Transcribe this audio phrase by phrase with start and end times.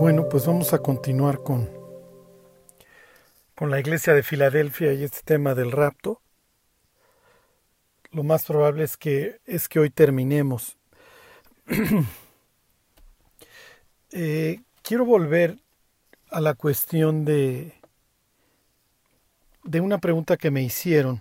[0.00, 1.68] Bueno, pues vamos a continuar con,
[3.54, 6.22] con la iglesia de Filadelfia y este tema del rapto.
[8.10, 10.78] Lo más probable es que, es que hoy terminemos.
[14.12, 15.58] eh, quiero volver
[16.30, 17.74] a la cuestión de,
[19.64, 21.20] de una pregunta que me hicieron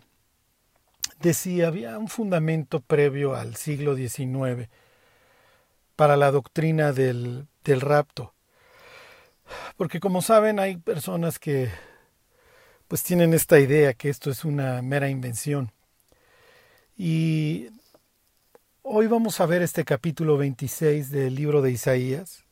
[1.19, 4.69] de si había un fundamento previo al siglo XIX
[5.97, 8.33] para la doctrina del, del rapto.
[9.77, 11.69] Porque como saben, hay personas que
[12.87, 15.71] pues tienen esta idea que esto es una mera invención.
[16.97, 17.67] Y
[18.81, 22.43] hoy vamos a ver este capítulo 26 del libro de Isaías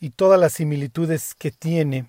[0.00, 2.06] y todas las similitudes que tiene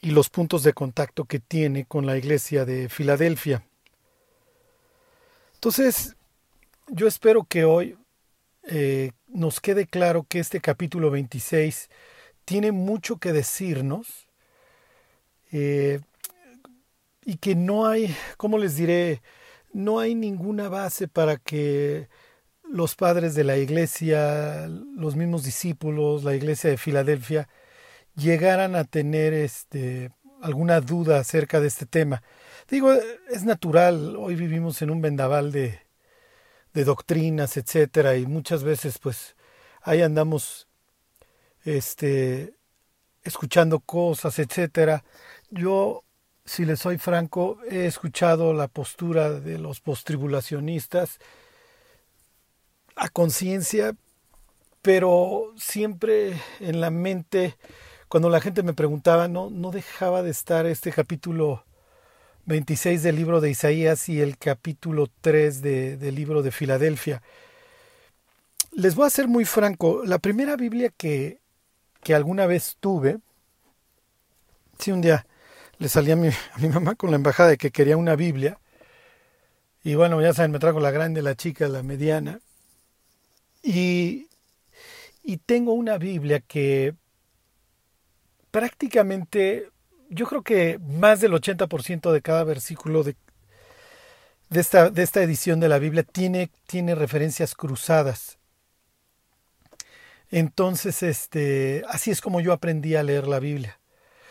[0.00, 3.64] y los puntos de contacto que tiene con la iglesia de Filadelfia.
[5.54, 6.16] Entonces,
[6.88, 7.96] yo espero que hoy
[8.64, 11.90] eh, nos quede claro que este capítulo 26
[12.44, 14.26] tiene mucho que decirnos
[15.52, 16.00] eh,
[17.24, 19.22] y que no hay, ¿cómo les diré?
[19.72, 22.08] No hay ninguna base para que
[22.68, 27.48] los padres de la iglesia, los mismos discípulos, la iglesia de Filadelfia,
[28.16, 32.22] llegaran a tener este, alguna duda acerca de este tema.
[32.68, 32.92] Digo,
[33.30, 35.80] es natural, hoy vivimos en un vendaval de,
[36.72, 39.36] de doctrinas, etcétera, y muchas veces pues
[39.82, 40.68] ahí andamos
[41.64, 42.54] este
[43.24, 45.04] escuchando cosas, etcétera.
[45.50, 46.04] Yo,
[46.44, 51.18] si les soy franco, he escuchado la postura de los postribulacionistas
[52.96, 53.94] a conciencia,
[54.82, 57.56] pero siempre en la mente,
[58.08, 61.64] cuando la gente me preguntaba, no, no dejaba de estar este capítulo
[62.46, 67.22] 26 del libro de Isaías y el capítulo 3 de, del libro de Filadelfia.
[68.72, 71.41] Les voy a ser muy franco, la primera Biblia que,
[72.02, 73.18] que alguna vez tuve,
[74.78, 75.26] sí, un día
[75.78, 78.58] le salí a mi, a mi mamá con la embajada de que quería una Biblia,
[79.84, 82.40] y bueno, ya saben, me trajo la grande, la chica, la mediana,
[83.62, 84.28] y,
[85.22, 86.94] y tengo una Biblia que
[88.50, 89.70] prácticamente
[90.10, 93.16] yo creo que más del 80% de cada versículo de,
[94.50, 98.38] de, esta, de esta edición de la Biblia tiene, tiene referencias cruzadas.
[100.32, 103.78] Entonces, este, así es como yo aprendí a leer la Biblia.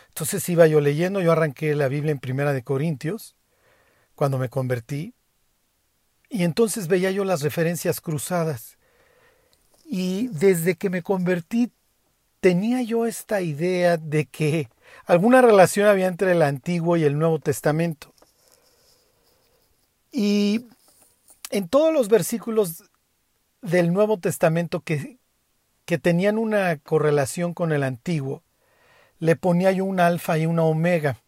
[0.08, 3.36] Entonces iba yo leyendo, yo arranqué la Biblia en Primera de Corintios,
[4.16, 5.14] cuando me convertí,
[6.28, 8.78] y entonces veía yo las referencias cruzadas.
[9.84, 11.70] Y desde que me convertí
[12.40, 14.68] tenía yo esta idea de que
[15.06, 18.12] alguna relación había entre el Antiguo y el Nuevo Testamento.
[20.10, 20.66] Y
[21.50, 22.90] en todos los versículos
[23.60, 25.21] del Nuevo Testamento que,
[25.84, 28.42] que tenían una correlación con el Antiguo,
[29.18, 31.18] le ponía yo un alfa y una omega.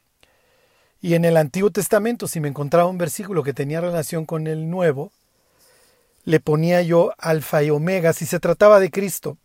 [1.01, 4.71] Y en el Antiguo Testamento, si me encontraba un versículo que tenía relación con el
[4.71, 5.13] Nuevo,
[6.25, 9.37] le ponía yo alfa y omega si se trataba de Cristo.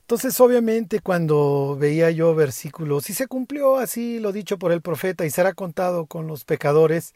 [0.00, 5.26] Entonces, obviamente, cuando veía yo versículos, y se cumplió así lo dicho por el profeta,
[5.26, 7.12] y será contado con los pecadores,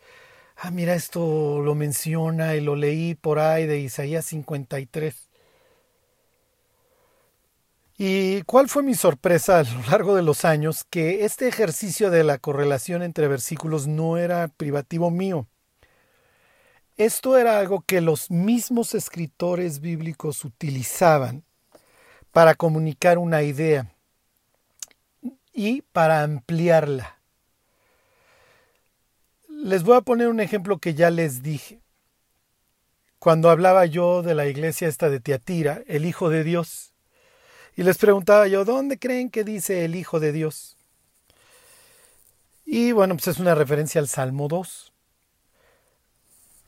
[0.57, 5.30] ah, mira, esto lo menciona y lo leí por ahí de Isaías 53.
[8.03, 10.85] ¿Y cuál fue mi sorpresa a lo largo de los años?
[10.89, 15.47] Que este ejercicio de la correlación entre versículos no era privativo mío.
[16.97, 21.45] Esto era algo que los mismos escritores bíblicos utilizaban
[22.33, 23.95] para comunicar una idea
[25.53, 27.19] y para ampliarla.
[29.47, 31.83] Les voy a poner un ejemplo que ya les dije.
[33.19, 36.90] Cuando hablaba yo de la iglesia esta de Tiatira, el Hijo de Dios,
[37.81, 40.77] y les preguntaba yo, ¿dónde creen que dice el Hijo de Dios?
[42.67, 44.93] Y bueno, pues es una referencia al Salmo 2.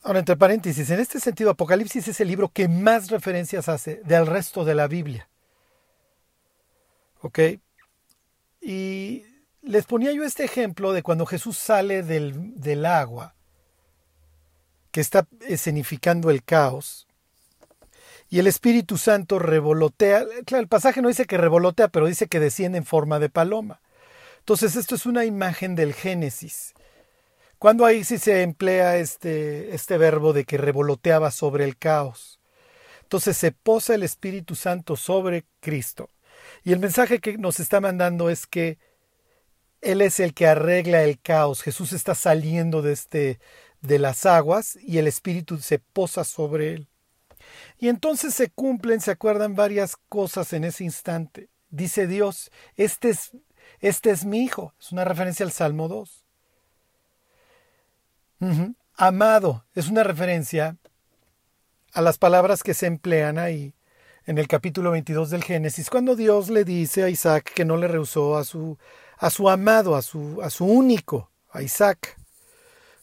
[0.01, 4.25] Ahora, entre paréntesis, en este sentido, Apocalipsis es el libro que más referencias hace del
[4.25, 5.29] resto de la Biblia.
[7.21, 7.39] ¿Ok?
[8.59, 9.23] Y
[9.61, 13.35] les ponía yo este ejemplo de cuando Jesús sale del, del agua,
[14.89, 17.05] que está escenificando el caos,
[18.33, 20.25] y el Espíritu Santo revolotea.
[20.47, 23.79] Claro, el pasaje no dice que revolotea, pero dice que desciende en forma de paloma.
[24.39, 26.73] Entonces, esto es una imagen del Génesis.
[27.59, 32.39] Cuando ahí sí se emplea este, este verbo de que revoloteaba sobre el caos.
[33.03, 36.09] Entonces se posa el Espíritu Santo sobre Cristo.
[36.63, 38.79] Y el mensaje que nos está mandando es que
[39.79, 41.61] Él es el que arregla el caos.
[41.61, 43.39] Jesús está saliendo de, este,
[43.81, 46.87] de las aguas y el Espíritu se posa sobre Él.
[47.83, 51.49] Y entonces se cumplen, se acuerdan varias cosas en ese instante.
[51.69, 53.31] dice Dios, este es,
[53.81, 54.73] este es mi hijo.
[54.79, 56.23] Es una referencia al Salmo 2.
[58.95, 60.77] Amado es una referencia
[61.91, 63.73] a las palabras que se emplean ahí
[64.25, 67.89] en el capítulo 22 del Génesis, cuando Dios le dice a Isaac que no le
[67.89, 68.77] rehusó a su,
[69.17, 72.17] a su amado, a su, a su único, a Isaac,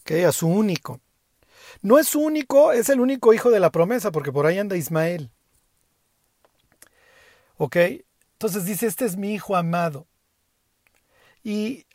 [0.04, 1.02] que a su único.
[1.82, 5.30] No es único, es el único hijo de la promesa, porque por ahí anda Ismael.
[7.56, 7.76] ¿Ok?
[8.32, 10.06] Entonces dice, este es mi hijo amado.
[11.42, 11.86] Y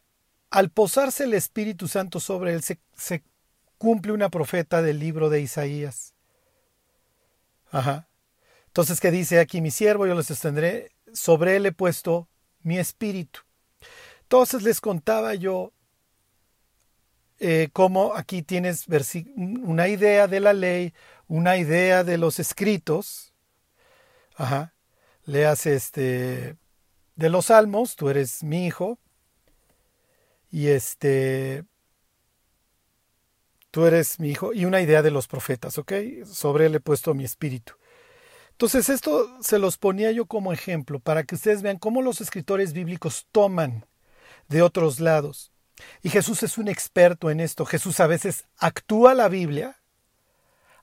[0.50, 3.24] al posarse el Espíritu Santo sobre él, se, se
[3.78, 6.14] cumple una profeta del libro de Isaías.
[7.72, 8.08] Ajá.
[8.68, 10.08] Entonces, ¿qué dice aquí mi siervo?
[10.08, 12.28] Yo lo sostendré, sobre él he puesto
[12.62, 13.42] mi espíritu.
[14.24, 15.72] Entonces les contaba yo
[17.40, 18.86] eh, cómo aquí tienes
[19.36, 20.94] una idea de la ley,
[21.28, 23.34] una idea de los escritos.
[24.36, 24.74] Ajá.
[25.26, 26.58] Leas este
[27.16, 29.00] de los salmos, tú eres mi hijo.
[30.52, 31.66] Y este
[33.72, 35.92] tú eres mi hijo y una idea de los profetas, ¿ok?
[36.26, 37.74] Sobre él he puesto mi espíritu.
[38.52, 42.72] Entonces esto se los ponía yo como ejemplo para que ustedes vean cómo los escritores
[42.72, 43.86] bíblicos toman
[44.48, 45.52] de otros lados.
[46.02, 47.66] Y Jesús es un experto en esto.
[47.66, 49.78] Jesús a veces actúa la Biblia,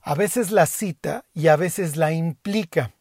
[0.01, 2.91] a veces la cita y a veces la implica.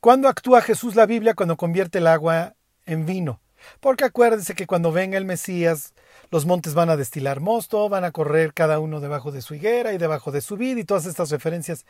[0.00, 1.34] ¿Cuándo actúa Jesús la Biblia?
[1.34, 2.54] Cuando convierte el agua
[2.86, 3.40] en vino.
[3.80, 5.94] Porque acuérdense que cuando venga el Mesías,
[6.30, 9.92] los montes van a destilar mosto, van a correr cada uno debajo de su higuera
[9.92, 11.86] y debajo de su vid y todas estas referencias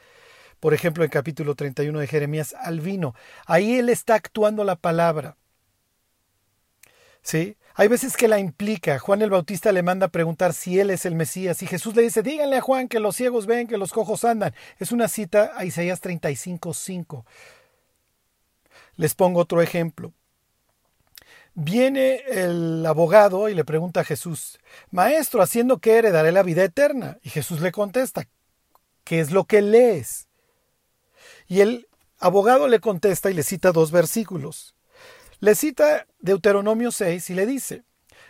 [0.63, 3.17] por ejemplo, en capítulo 31 de Jeremías, al vino.
[3.47, 5.37] Ahí él está actuando la palabra.
[7.21, 7.57] ¿Sí?
[7.75, 8.99] Hay veces que la implica.
[8.99, 12.03] Juan el Bautista le manda a preguntar si él es el Mesías y Jesús le
[12.03, 14.55] dice, díganle a Juan que los ciegos ven, que los cojos andan.
[14.79, 17.25] Es una cita a Isaías 35.5.
[18.97, 20.13] Les pongo otro ejemplo.
[21.55, 24.59] Viene el abogado y le pregunta a Jesús,
[24.91, 27.19] Maestro, ¿haciendo qué heredaré la vida eterna?
[27.23, 28.27] Y Jesús le contesta,
[29.05, 30.29] ¿qué es lo que lees?
[31.47, 34.75] Y el abogado le contesta y le cita dos versículos.
[35.43, 37.83] Le cita Deuteronomio 6 y le dice,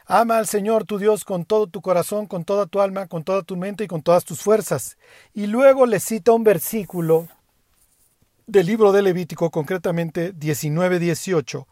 [0.07, 3.43] Ama al Señor tu Dios con todo tu corazón, con toda tu alma, con toda
[3.43, 4.97] tu mente y con todas tus fuerzas.
[5.35, 7.29] Y luego le cita un versículo
[8.47, 11.67] del libro de Levítico, concretamente 19-18,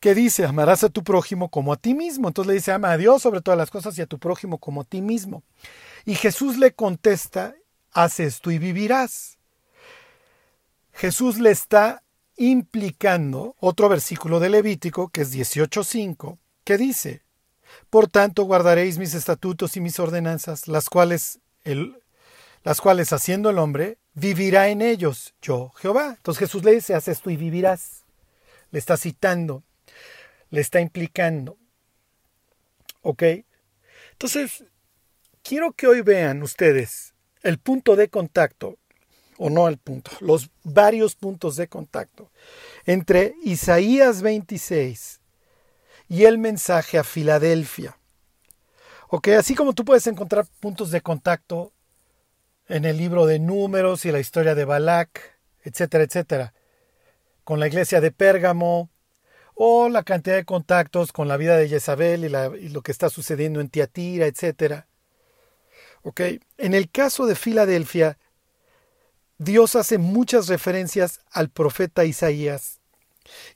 [0.00, 2.28] que dice, amarás a tu prójimo como a ti mismo.
[2.28, 4.80] Entonces le dice, ama a Dios sobre todas las cosas y a tu prójimo como
[4.80, 5.42] a ti mismo.
[6.06, 7.54] Y Jesús le contesta,
[7.92, 9.36] haz esto y vivirás.
[10.94, 12.02] Jesús le está
[12.36, 17.22] implicando otro versículo de Levítico, que es 18.5, que dice,
[17.90, 21.98] Por tanto guardaréis mis estatutos y mis ordenanzas, las cuales, el,
[22.62, 26.14] las cuales haciendo el hombre, vivirá en ellos, yo Jehová.
[26.16, 28.04] Entonces Jesús le dice, haz esto y vivirás.
[28.70, 29.62] Le está citando,
[30.50, 31.56] le está implicando.
[33.02, 33.22] ¿Ok?
[34.12, 34.64] Entonces,
[35.42, 38.78] quiero que hoy vean ustedes el punto de contacto
[39.38, 42.30] o no al punto, los varios puntos de contacto
[42.84, 45.20] entre Isaías 26
[46.08, 47.98] y el mensaje a Filadelfia.
[49.08, 51.72] Ok, así como tú puedes encontrar puntos de contacto
[52.68, 56.54] en el libro de números y la historia de Balac, etcétera, etcétera,
[57.44, 58.90] con la iglesia de Pérgamo,
[59.54, 63.08] o la cantidad de contactos con la vida de Jezabel y, y lo que está
[63.08, 64.86] sucediendo en Tiatira, etcétera.
[66.02, 66.20] Ok,
[66.58, 68.18] en el caso de Filadelfia,
[69.38, 72.80] Dios hace muchas referencias al profeta Isaías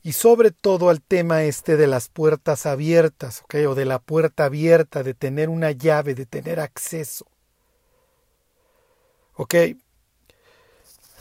[0.03, 5.03] y sobre todo al tema este de las puertas abiertas, o de la puerta abierta,
[5.03, 7.27] de tener una llave, de tener acceso.
[9.35, 9.55] ¿Ok?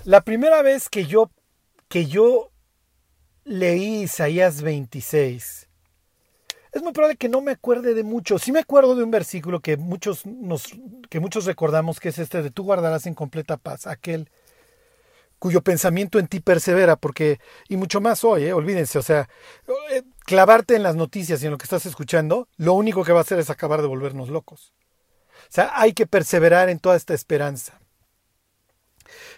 [0.04, 1.30] La primera vez que yo,
[1.88, 2.52] que yo
[3.46, 5.68] leí Isaías 26,
[6.72, 8.38] es muy probable que no me acuerde de mucho.
[8.40, 10.68] Sí me acuerdo de un versículo que muchos, nos,
[11.10, 14.30] que muchos recordamos, que es este de tú guardarás en completa paz, aquel
[15.40, 18.54] cuyo pensamiento en ti persevera, porque, y mucho más hoy, ¿eh?
[18.54, 19.30] olvídense, o sea,
[19.92, 23.20] eh, clavarte en las noticias y en lo que estás escuchando, lo único que va
[23.20, 24.74] a hacer es acabar de volvernos locos.
[25.34, 27.80] O sea, hay que perseverar en toda esta esperanza.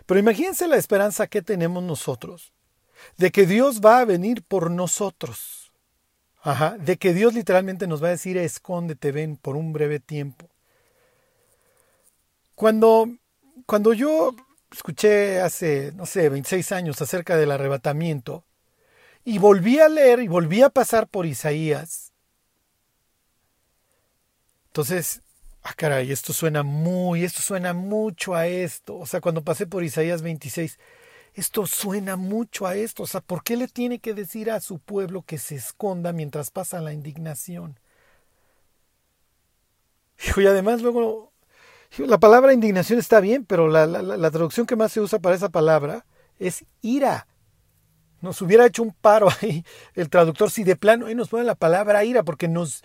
[0.06, 2.52] Pero imagínense la esperanza que tenemos nosotros,
[3.18, 5.72] de que Dios va a venir por nosotros.
[6.44, 10.50] Ajá, de que Dios literalmente nos va a decir, escóndete, ven por un breve tiempo.
[12.56, 13.08] Cuando,
[13.68, 14.36] cuando yo
[14.72, 18.46] escuché hace, no sé, 26 años acerca del arrebatamiento
[19.24, 22.14] y volví a leer y volví a pasar por Isaías.
[24.68, 25.22] Entonces,
[25.64, 28.98] ah, caray, esto suena muy, esto suena mucho a esto.
[28.98, 30.80] O sea, cuando pasé por Isaías 26,
[31.34, 33.04] esto suena mucho a esto.
[33.04, 36.52] O sea, ¿por qué le tiene que decir a su pueblo que se esconda mientras
[36.52, 37.80] pasa la indignación?
[40.38, 41.31] Y además luego,
[41.98, 46.06] la palabra indignación está bien, pero la, traducción que más se usa para esa palabra
[46.40, 47.28] es ira.
[48.22, 51.56] Nos hubiera hecho un paro ahí el traductor si de plano ahí nos pone la
[51.56, 52.84] palabra ira porque nos,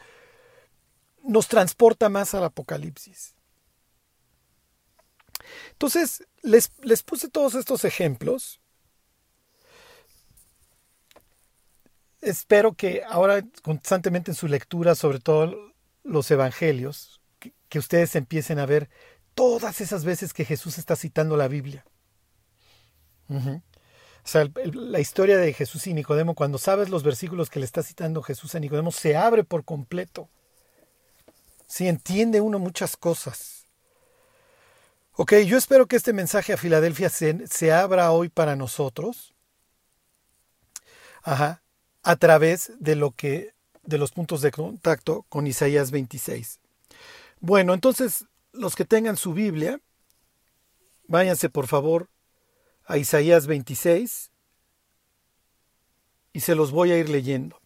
[1.22, 3.34] nos transporta más al Apocalipsis.
[5.72, 8.60] Entonces, les, les puse todos estos ejemplos.
[12.20, 15.72] Espero que ahora constantemente en su lectura, sobre todo
[16.02, 17.20] los evangelios,
[17.68, 18.88] que, ustedes empiecen a ver
[19.34, 21.84] todas esas veces que Jesús está citando la Biblia.
[23.28, 27.82] O sea, la historia de Jesús y Nicodemo, cuando sabes los versículos que le está
[27.82, 30.28] citando Jesús a Nicodemo, se abre por completo.
[31.66, 33.64] Si entiende uno muchas cosas.
[35.12, 39.34] Ok, yo espero que este mensaje a Filadelfia se, se abra hoy para nosotros.
[41.22, 41.62] Ajá,
[42.02, 46.60] a través de lo que de los puntos de contacto con Isaías 26.
[47.40, 49.80] Bueno, entonces los que tengan su Biblia,
[51.06, 52.08] váyanse por favor
[52.86, 54.30] a Isaías 26
[56.32, 57.60] y se los voy a ir leyendo.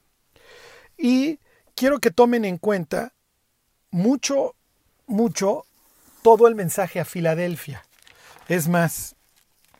[0.96, 1.38] Y
[1.74, 3.14] quiero que tomen en cuenta
[3.90, 4.54] mucho,
[5.06, 5.64] mucho
[6.22, 7.84] todo el mensaje a Filadelfia.
[8.48, 9.16] Es más,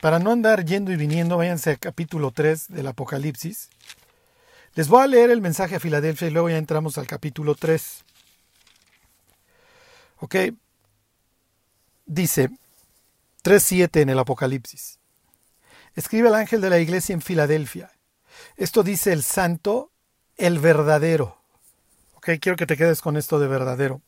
[0.00, 3.68] para no andar yendo y viniendo, váyanse al capítulo 3 del Apocalipsis.
[4.75, 8.04] Les voy a leer el mensaje a Filadelfia y luego ya entramos al capítulo 3.
[10.21, 10.37] ¿Ok?
[12.07, 12.50] Dice
[13.43, 14.99] 3.7 en el Apocalipsis.
[15.95, 17.91] Escribe el ángel de la iglesia en Filadelfia.
[18.57, 19.91] Esto dice el santo,
[20.37, 21.39] el verdadero.
[22.15, 22.31] ¿Ok?
[22.41, 24.03] Quiero que te quedes con esto de verdadero.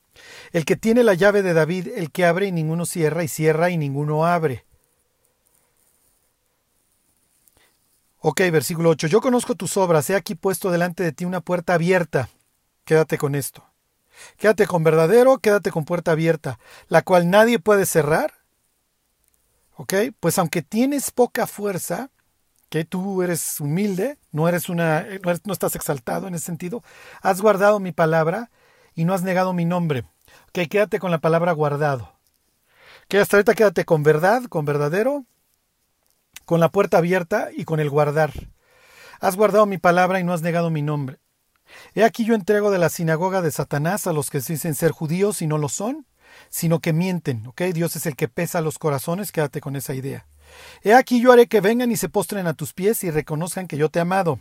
[0.53, 3.71] El que tiene la llave de David, el que abre y ninguno cierra, y cierra
[3.71, 4.67] y ninguno abre.
[8.19, 9.09] Ok, versículo 8.
[9.09, 12.29] Yo conozco tus obras, he aquí puesto delante de ti una puerta abierta.
[12.85, 13.72] Quédate con esto.
[14.37, 18.33] Quédate con verdadero, quédate con puerta abierta, la cual nadie puede cerrar.
[19.75, 19.95] ¿Ok?
[20.21, 22.11] Pues aunque tienes poca fuerza,
[22.73, 25.07] que tú eres humilde, no eres una,
[25.45, 26.83] no, estás exaltado en ese sentido,
[27.21, 28.51] has guardado mi palabra
[28.95, 30.05] y no has negado mi nombre.
[30.49, 32.15] Ok, quédate con la palabra guardado.
[33.09, 35.27] Que hasta ahorita quédate con verdad, con verdadero,
[36.47, 38.33] con la puerta abierta y con el guardar.
[39.21, 41.19] Has guardado mi palabra y no has negado mi nombre.
[41.95, 45.43] He aquí yo entrego de la sinagoga de Satanás a los que dicen ser judíos
[45.43, 46.07] y no lo son,
[46.49, 47.47] sino que mienten.
[47.47, 47.63] ¿ok?
[47.75, 50.27] Dios es el que pesa los corazones, quédate con esa idea.
[50.83, 53.77] He aquí yo haré que vengan y se postren a tus pies y reconozcan que
[53.77, 54.41] yo te he amado.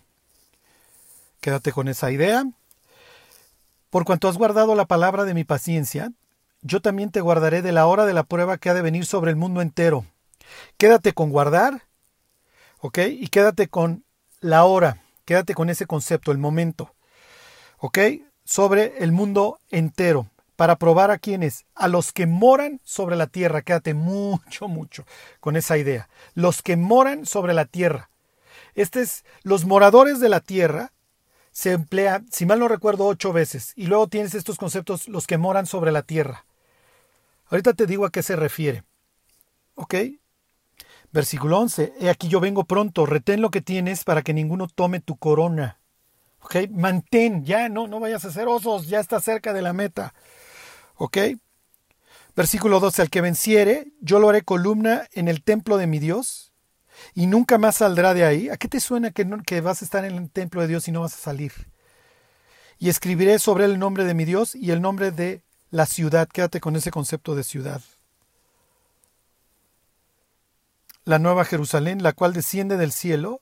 [1.39, 2.45] Quédate con esa idea.
[3.89, 6.11] Por cuanto has guardado la palabra de mi paciencia,
[6.61, 9.31] yo también te guardaré de la hora de la prueba que ha de venir sobre
[9.31, 10.05] el mundo entero.
[10.77, 11.83] Quédate con guardar,
[12.79, 12.99] ¿ok?
[13.09, 14.05] Y quédate con
[14.39, 16.93] la hora, quédate con ese concepto, el momento.
[17.81, 17.97] ¿Ok?
[18.45, 23.63] Sobre el mundo entero, para probar a quienes, a los que moran sobre la tierra.
[23.63, 25.05] Quédate mucho, mucho
[25.39, 26.07] con esa idea.
[26.35, 28.09] Los que moran sobre la tierra.
[28.75, 30.93] Este es, los moradores de la tierra
[31.51, 33.73] se emplea, si mal no recuerdo, ocho veces.
[33.75, 36.45] Y luego tienes estos conceptos, los que moran sobre la tierra.
[37.49, 38.83] Ahorita te digo a qué se refiere.
[39.75, 39.95] ¿Ok?
[41.11, 41.93] Versículo 11.
[41.99, 45.80] He aquí yo vengo pronto, retén lo que tienes para que ninguno tome tu corona.
[46.71, 50.13] Mantén, ya no, no vayas a hacer osos, ya está cerca de la meta.
[50.95, 51.17] ¿Ok?
[52.35, 56.53] Versículo 12, al que venciere, yo lo haré columna en el templo de mi Dios
[57.13, 58.49] y nunca más saldrá de ahí.
[58.49, 60.91] ¿A qué te suena que, que vas a estar en el templo de Dios y
[60.91, 61.51] no vas a salir?
[62.79, 66.27] Y escribiré sobre él el nombre de mi Dios y el nombre de la ciudad.
[66.27, 67.81] Quédate con ese concepto de ciudad.
[71.03, 73.41] La nueva Jerusalén, la cual desciende del cielo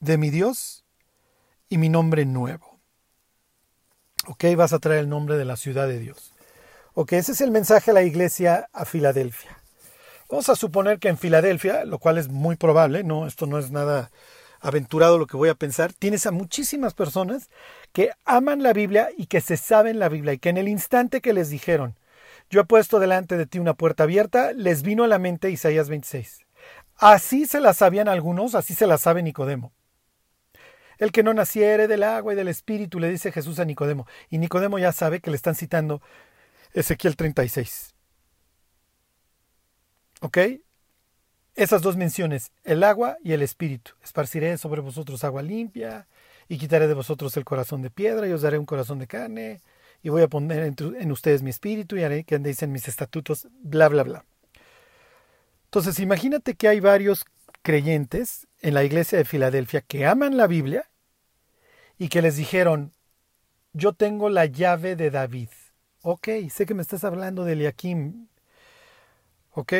[0.00, 0.85] de mi Dios
[1.68, 2.80] y mi nombre nuevo.
[4.26, 6.32] Ok, vas a traer el nombre de la ciudad de Dios.
[6.94, 9.58] Ok, ese es el mensaje a la iglesia a Filadelfia.
[10.28, 13.70] Vamos a suponer que en Filadelfia, lo cual es muy probable, no, esto no es
[13.70, 14.10] nada
[14.60, 17.50] aventurado lo que voy a pensar, tienes a muchísimas personas
[17.92, 21.20] que aman la Biblia y que se saben la Biblia y que en el instante
[21.20, 21.96] que les dijeron,
[22.50, 25.88] yo he puesto delante de ti una puerta abierta, les vino a la mente Isaías
[25.88, 26.40] 26.
[26.96, 29.72] Así se la sabían algunos, así se la sabe Nicodemo.
[30.98, 34.06] El que no naciere del agua y del espíritu, le dice Jesús a Nicodemo.
[34.30, 36.00] Y Nicodemo ya sabe que le están citando
[36.72, 37.94] Ezequiel 36.
[40.20, 40.38] ¿Ok?
[41.54, 43.92] Esas dos menciones, el agua y el espíritu.
[44.02, 46.06] Esparciré sobre vosotros agua limpia
[46.48, 49.62] y quitaré de vosotros el corazón de piedra y os daré un corazón de carne
[50.02, 53.48] y voy a poner en, ustedes mi espíritu y haré que andéis en mis estatutos,
[53.62, 54.24] bla, bla, bla.
[55.64, 57.24] Entonces, imagínate que hay varios
[57.62, 60.90] creyentes en la iglesia de Filadelfia que aman la Biblia
[61.98, 62.92] y que les dijeron,
[63.72, 65.50] yo tengo la llave de David.
[66.02, 68.26] Ok, sé que me estás hablando de Eliakim.
[69.52, 69.72] Ok,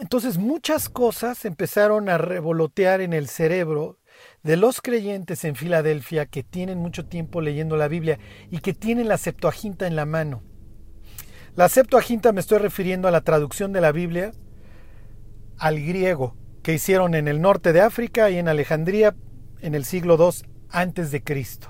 [0.00, 3.98] entonces muchas cosas empezaron a revolotear en el cerebro
[4.42, 8.18] de los creyentes en Filadelfia que tienen mucho tiempo leyendo la Biblia
[8.50, 10.42] y que tienen la Septuaginta en la mano.
[11.54, 14.32] La Septuaginta me estoy refiriendo a la traducción de la Biblia
[15.58, 19.14] al griego que hicieron en el norte de África y en Alejandría
[19.60, 21.68] en el siglo II antes de Cristo.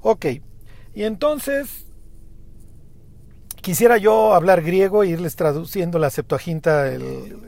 [0.00, 0.26] Ok,
[0.94, 1.86] y entonces
[3.62, 7.38] quisiera yo hablar griego e irles traduciendo la Septuaginta, el,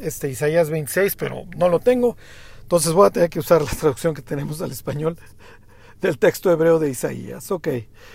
[0.00, 2.16] este Isaías 26, pero no lo tengo.
[2.62, 5.16] Entonces voy a tener que usar la traducción que tenemos al español
[6.00, 7.50] del texto hebreo de Isaías.
[7.50, 7.68] Ok,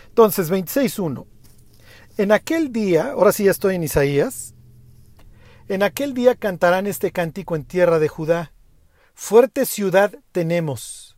[0.10, 1.26] entonces 26.1.
[2.18, 4.55] En aquel día, ahora sí ya estoy en Isaías,
[5.68, 8.54] en aquel día cantarán este cántico en tierra de Judá.
[9.14, 11.18] Fuerte ciudad tenemos.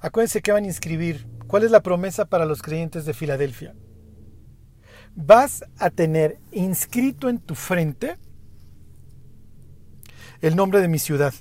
[0.00, 1.26] Acuérdense que van a inscribir.
[1.46, 3.74] ¿Cuál es la promesa para los creyentes de Filadelfia?
[5.14, 8.16] Vas a tener inscrito en tu frente
[10.40, 11.34] el nombre de mi ciudad.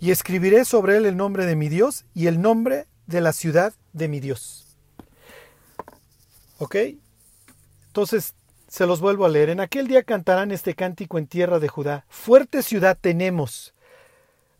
[0.00, 3.74] Y escribiré sobre él el nombre de mi Dios y el nombre de la ciudad
[3.92, 4.78] de mi Dios.
[6.58, 6.76] ¿Ok?
[7.92, 8.34] Entonces,
[8.68, 9.50] se los vuelvo a leer.
[9.50, 12.06] En aquel día cantarán este cántico en tierra de Judá.
[12.08, 13.74] Fuerte ciudad tenemos.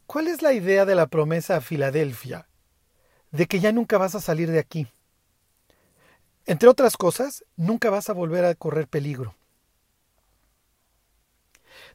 [0.06, 2.46] ¿Cuál es la idea de la promesa a Filadelfia?
[3.30, 4.86] De que ya nunca vas a salir de aquí.
[6.44, 9.34] Entre otras cosas, nunca vas a volver a correr peligro.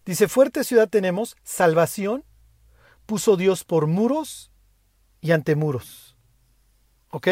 [0.08, 2.26] Dice, fuerte ciudad tenemos, salvación
[3.06, 4.52] puso Dios por muros
[5.22, 6.18] y ante muros.
[7.12, 7.28] ¿Ok?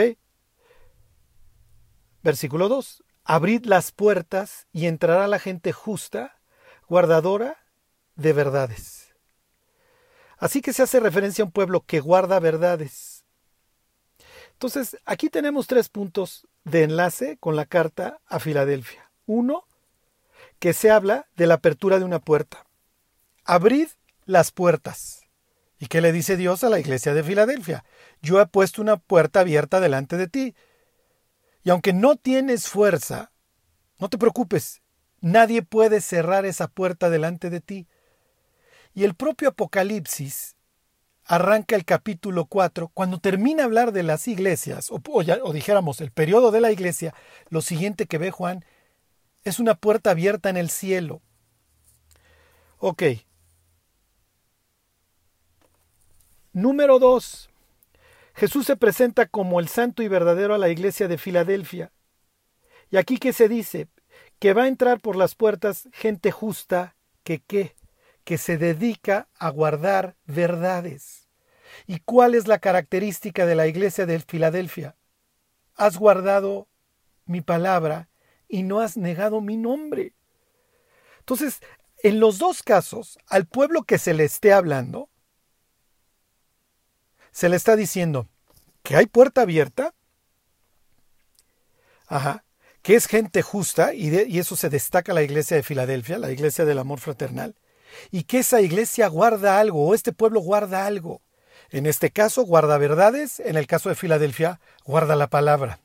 [2.21, 3.01] Versículo 2.
[3.25, 6.39] Abrid las puertas y entrará la gente justa,
[6.87, 7.57] guardadora
[8.15, 9.15] de verdades.
[10.37, 13.25] Así que se hace referencia a un pueblo que guarda verdades.
[14.53, 19.11] Entonces, aquí tenemos tres puntos de enlace con la carta a Filadelfia.
[19.25, 19.65] Uno,
[20.59, 22.65] que se habla de la apertura de una puerta.
[23.43, 23.87] Abrid
[24.25, 25.23] las puertas.
[25.79, 27.83] ¿Y qué le dice Dios a la iglesia de Filadelfia?
[28.21, 30.55] Yo he puesto una puerta abierta delante de ti.
[31.65, 33.31] Y aunque no tienes fuerza,
[33.99, 34.81] no te preocupes,
[35.19, 37.87] nadie puede cerrar esa puerta delante de ti.
[38.93, 40.55] Y el propio Apocalipsis
[41.25, 46.51] arranca el capítulo 4, cuando termina hablar de las iglesias, o, o dijéramos el periodo
[46.51, 47.15] de la iglesia,
[47.49, 48.63] lo siguiente que ve Juan
[49.43, 51.21] es una puerta abierta en el cielo.
[52.77, 53.03] Ok,
[56.55, 57.49] Número 2.
[58.35, 61.93] Jesús se presenta como el santo y verdadero a la iglesia de Filadelfia.
[62.89, 63.87] Y aquí que se dice
[64.39, 67.75] que va a entrar por las puertas gente justa que qué,
[68.25, 71.29] que se dedica a guardar verdades.
[71.87, 74.95] ¿Y cuál es la característica de la iglesia de Filadelfia?
[75.75, 76.67] Has guardado
[77.25, 78.09] mi palabra
[78.47, 80.13] y no has negado mi nombre.
[81.19, 81.61] Entonces,
[82.03, 85.09] en los dos casos, al pueblo que se le esté hablando,
[87.35, 88.29] se le está diciendo
[88.81, 89.93] que hay puerta abierta,
[92.81, 96.63] que es gente justa, y, y eso se destaca la iglesia de Filadelfia, la iglesia
[96.63, 97.53] del amor fraternal,
[98.09, 101.21] y que esa iglesia guarda algo, o este pueblo guarda algo.
[101.71, 105.81] En este caso, guarda verdades, en el caso de Filadelfia, guarda la palabra.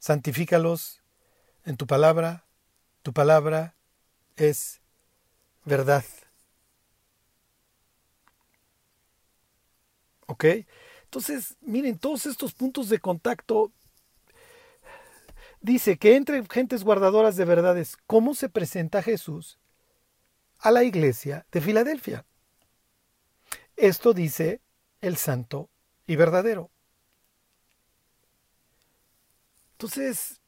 [0.00, 1.02] Santifícalos
[1.64, 2.46] en tu palabra,
[3.02, 3.76] tu palabra
[4.34, 4.80] es
[5.64, 6.02] verdad.
[11.04, 13.70] Entonces, miren, todos estos puntos de contacto
[15.60, 19.58] dice que entre gentes guardadoras de verdades, ¿cómo se presenta Jesús
[20.58, 22.24] a la iglesia de Filadelfia?
[23.76, 24.60] Esto dice
[25.00, 25.68] el santo
[26.06, 26.70] y verdadero.
[29.72, 30.40] Entonces,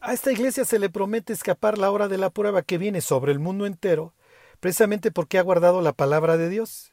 [0.00, 3.32] a esta iglesia se le promete escapar la hora de la prueba que viene sobre
[3.32, 4.14] el mundo entero
[4.62, 6.92] precisamente porque ha guardado la palabra de Dios.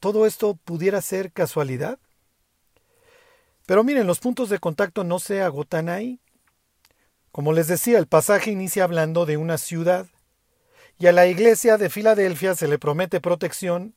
[0.00, 2.00] ¿Todo esto pudiera ser casualidad?
[3.66, 6.18] Pero miren, los puntos de contacto no se agotan ahí.
[7.30, 10.08] Como les decía, el pasaje inicia hablando de una ciudad,
[10.98, 13.94] y a la iglesia de Filadelfia se le promete protección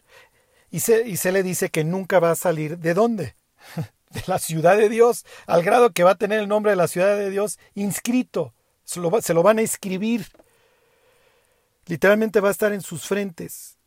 [0.69, 3.35] y se, y le dice que nunca va a salir de dónde?
[4.11, 6.87] De la ciudad de Dios, al grado que va a tener el nombre de la
[6.87, 8.53] ciudad de Dios inscrito.
[8.85, 10.27] Se lo, se lo van a escribir
[11.87, 13.77] Literalmente va a estar en sus frentes.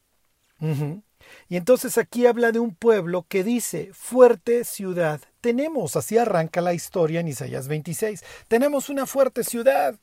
[1.49, 6.75] Y entonces aquí habla de un pueblo que dice, fuerte ciudad tenemos, así arranca la
[6.75, 8.23] historia en Isaías 26.
[8.49, 9.99] Tenemos una fuerte ciudad.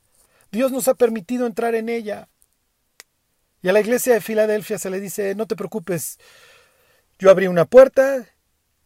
[0.50, 2.28] Dios nos ha permitido entrar en ella.
[3.62, 6.18] Y a la iglesia de Filadelfia se le dice, no te preocupes,
[7.18, 8.26] yo abrí una puerta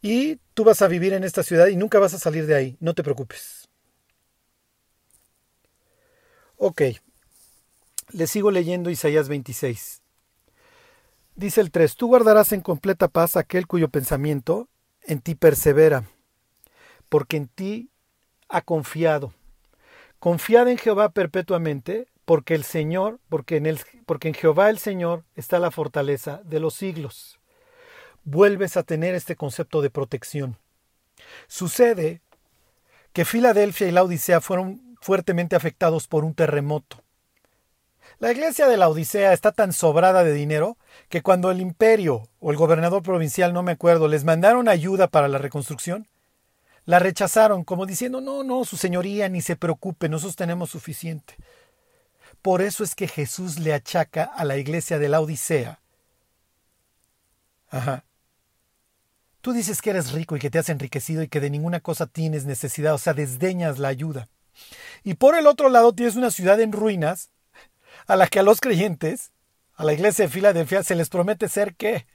[0.01, 2.77] y tú vas a vivir en esta ciudad y nunca vas a salir de ahí,
[2.79, 3.69] no te preocupes.
[6.57, 6.81] Ok,
[8.13, 10.01] le sigo leyendo Isaías 26.
[11.35, 14.67] Dice el 3, tú guardarás en completa paz aquel cuyo pensamiento
[15.03, 16.03] en ti persevera,
[17.09, 17.89] porque en ti
[18.49, 19.33] ha confiado.
[20.19, 25.23] Confiad en Jehová perpetuamente, porque el Señor, porque en, el, porque en Jehová el Señor
[25.35, 27.39] está la fortaleza de los siglos.
[28.23, 30.57] Vuelves a tener este concepto de protección.
[31.47, 32.21] Sucede
[33.13, 37.00] que Filadelfia y la Odisea fueron fuertemente afectados por un terremoto.
[38.21, 40.77] La iglesia de la Odisea está tan sobrada de dinero
[41.09, 45.27] que cuando el imperio o el gobernador provincial, no me acuerdo, les mandaron ayuda para
[45.27, 46.07] la reconstrucción,
[46.85, 51.33] la rechazaron como diciendo, no, no, su señoría, ni se preocupe, nosotros tenemos suficiente.
[52.43, 55.79] Por eso es que Jesús le achaca a la iglesia de la Odisea.
[57.71, 58.05] Ajá.
[59.41, 62.05] Tú dices que eres rico y que te has enriquecido y que de ninguna cosa
[62.05, 64.29] tienes necesidad, o sea, desdeñas la ayuda.
[65.03, 67.31] Y por el otro lado tienes una ciudad en ruinas
[68.11, 69.31] a la que a los creyentes,
[69.73, 72.07] a la iglesia de Filadelfia, se les promete ser qué?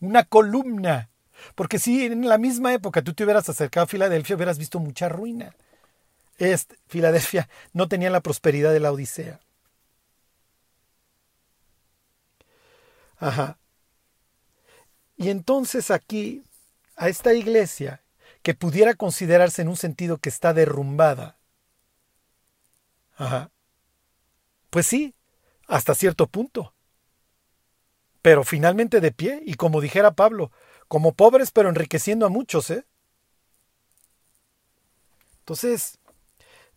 [0.00, 1.08] Una columna.
[1.54, 5.08] Porque si en la misma época tú te hubieras acercado a Filadelfia, hubieras visto mucha
[5.08, 5.54] ruina.
[6.38, 9.38] Este, Filadelfia no tenía la prosperidad de la Odisea.
[13.18, 13.56] Ajá.
[15.16, 16.42] Y entonces aquí,
[16.96, 18.02] a esta iglesia,
[18.42, 21.38] que pudiera considerarse en un sentido que está derrumbada,
[23.16, 23.52] ajá,
[24.70, 25.15] pues sí,
[25.66, 26.72] hasta cierto punto.
[28.22, 30.50] Pero finalmente de pie, y como dijera Pablo,
[30.88, 32.84] como pobres pero enriqueciendo a muchos, ¿eh?
[35.40, 35.98] Entonces,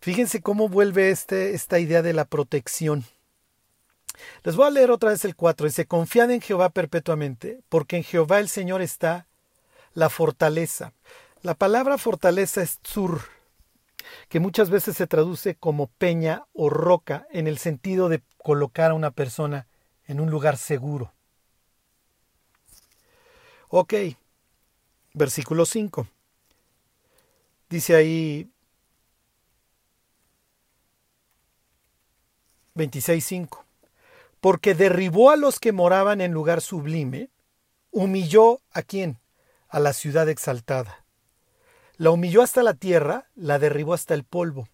[0.00, 3.04] fíjense cómo vuelve este, esta idea de la protección.
[4.44, 5.66] Les voy a leer otra vez el 4.
[5.66, 9.26] Dice, confiad en Jehová perpetuamente, porque en Jehová el Señor está
[9.92, 10.92] la fortaleza.
[11.42, 13.22] La palabra fortaleza es zur,
[14.28, 18.94] que muchas veces se traduce como peña o roca en el sentido de colocar a
[18.94, 19.66] una persona
[20.06, 21.12] en un lugar seguro.
[23.68, 23.94] Ok,
[25.14, 26.08] versículo 5.
[27.68, 28.50] Dice ahí
[32.74, 33.64] 26.5.
[34.40, 37.30] Porque derribó a los que moraban en lugar sublime,
[37.90, 39.20] humilló a quién?
[39.68, 40.99] A la ciudad exaltada.
[42.00, 44.70] La humilló hasta la tierra, la derribó hasta el polvo.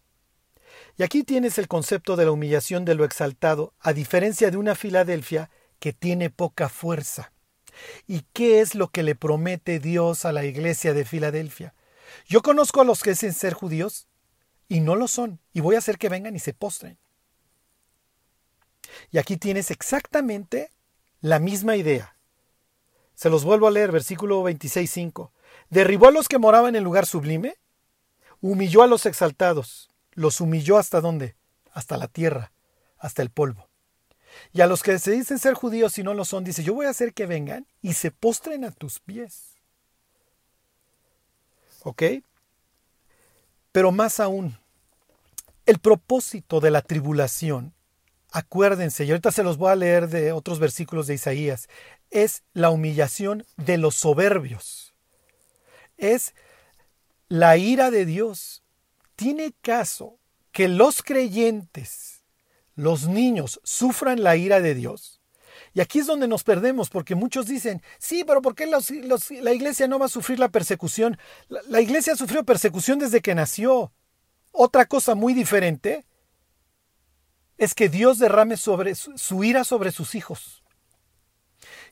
[0.97, 4.77] Y aquí tienes el concepto de la humillación de lo exaltado, a diferencia de una
[4.77, 7.33] Filadelfia que tiene poca fuerza.
[8.07, 11.75] ¿Y qué es lo que le promete Dios a la iglesia de Filadelfia?
[12.29, 14.07] Yo conozco a los que dicen ser judíos
[14.69, 16.97] y no lo son, y voy a hacer que vengan y se postren.
[19.11, 20.71] Y aquí tienes exactamente
[21.21, 22.17] la misma idea.
[23.17, 25.31] Se los vuelvo a leer, versículo 26.5.
[25.71, 27.57] Derribó a los que moraban en el lugar sublime,
[28.41, 31.37] humilló a los exaltados, los humilló hasta dónde?
[31.73, 32.53] Hasta la tierra,
[32.99, 33.69] hasta el polvo.
[34.53, 36.87] Y a los que se dicen ser judíos y no lo son, dice, yo voy
[36.87, 39.57] a hacer que vengan y se postren a tus pies.
[41.83, 42.03] ¿Ok?
[43.73, 44.59] Pero más aún,
[45.67, 47.75] el propósito de la tribulación,
[48.31, 51.69] acuérdense, y ahorita se los voy a leer de otros versículos de Isaías,
[52.11, 54.86] es la humillación de los soberbios
[55.97, 56.35] es
[57.29, 58.63] la ira de Dios.
[59.17, 60.19] Tiene caso
[60.53, 62.25] que los creyentes,
[62.75, 65.21] los niños, sufran la ira de Dios.
[65.73, 69.89] Y aquí es donde nos perdemos, porque muchos dicen, sí, pero ¿por qué la iglesia
[69.89, 71.19] no va a sufrir la persecución?
[71.49, 73.93] La, la iglesia sufrió persecución desde que nació.
[74.53, 76.07] Otra cosa muy diferente
[77.59, 80.63] es que Dios derrame sobre su ira sobre sus hijos.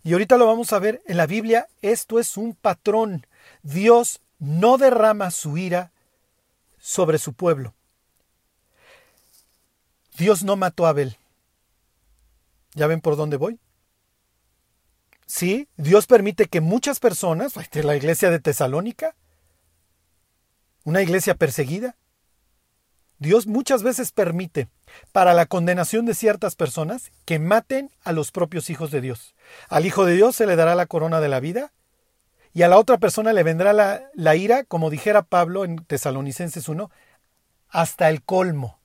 [0.03, 3.27] Y ahorita lo vamos a ver en la Biblia, esto es un patrón.
[3.65, 5.91] Dios no derrama su ira
[6.79, 7.75] sobre su pueblo.
[10.17, 11.17] Dios no mató a Abel.
[12.75, 13.59] ¿Ya ven por dónde voy?
[15.27, 19.17] Sí, Dios permite que muchas personas, la iglesia de Tesalónica,
[20.85, 21.97] una iglesia perseguida,
[23.19, 24.69] Dios muchas veces permite
[25.13, 29.35] para la condenación de ciertas personas que maten a los propios hijos de Dios.
[29.69, 31.73] Al Hijo de Dios se le dará la corona de la vida
[32.55, 36.89] y a la otra persona le vendrá la, ira, como dijera Pablo en Tesalonicenses 1,
[37.69, 38.79] hasta el colmo.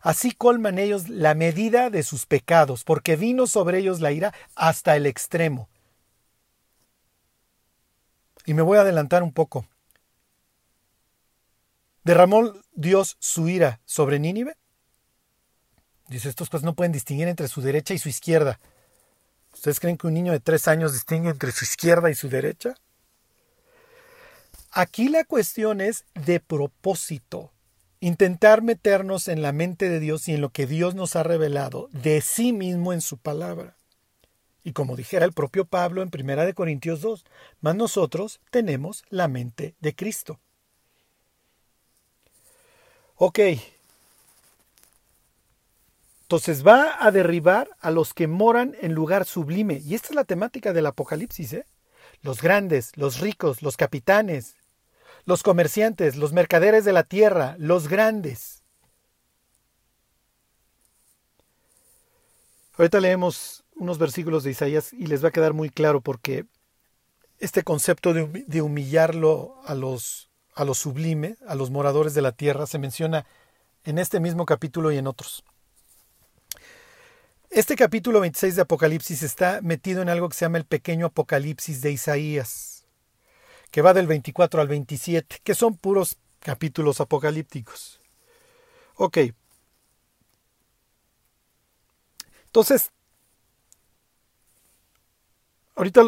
[0.00, 4.94] Así colman ellos la medida de sus pecados, porque vino sobre ellos la ira hasta
[4.94, 5.68] el extremo.
[8.46, 9.66] Y me voy a adelantar un poco.
[12.04, 14.56] ¿Derramó Dios su ira sobre Nínive?
[16.06, 18.60] Dice, estos pues no pueden distinguir entre su derecha y su izquierda.
[19.62, 22.74] ¿Ustedes creen que un niño de tres años distingue entre su izquierda y su derecha?
[24.72, 27.52] Aquí la cuestión es de propósito.
[28.00, 31.88] Intentar meternos en la mente de Dios y en lo que Dios nos ha revelado
[31.92, 33.76] de sí mismo en su palabra.
[34.64, 37.24] Y como dijera el propio Pablo en 1 Corintios 2,
[37.60, 40.40] más nosotros tenemos la mente de Cristo.
[43.14, 43.38] Ok.
[46.32, 49.82] Entonces va a derribar a los que moran en lugar sublime.
[49.84, 51.52] Y esta es la temática del Apocalipsis.
[51.52, 51.66] ¿eh?
[52.22, 54.56] Los grandes, los ricos, los capitanes,
[55.26, 58.62] los comerciantes, los mercaderes de la tierra, los grandes.
[62.78, 66.46] Ahorita leemos unos versículos de Isaías y les va a quedar muy claro porque
[67.40, 72.64] este concepto de humillarlo a los, a lo sublime, a los moradores de la tierra,
[72.64, 73.26] se menciona
[73.84, 75.44] en este mismo capítulo y en otros.
[77.52, 81.82] Este capítulo 26 de Apocalipsis está metido en algo que se llama el pequeño Apocalipsis
[81.82, 82.86] de Isaías
[83.70, 88.00] que va del 24 al 27, que son puros capítulos apocalípticos.
[88.94, 89.18] Ok.
[92.46, 92.90] Entonces,
[95.74, 96.04] ahorita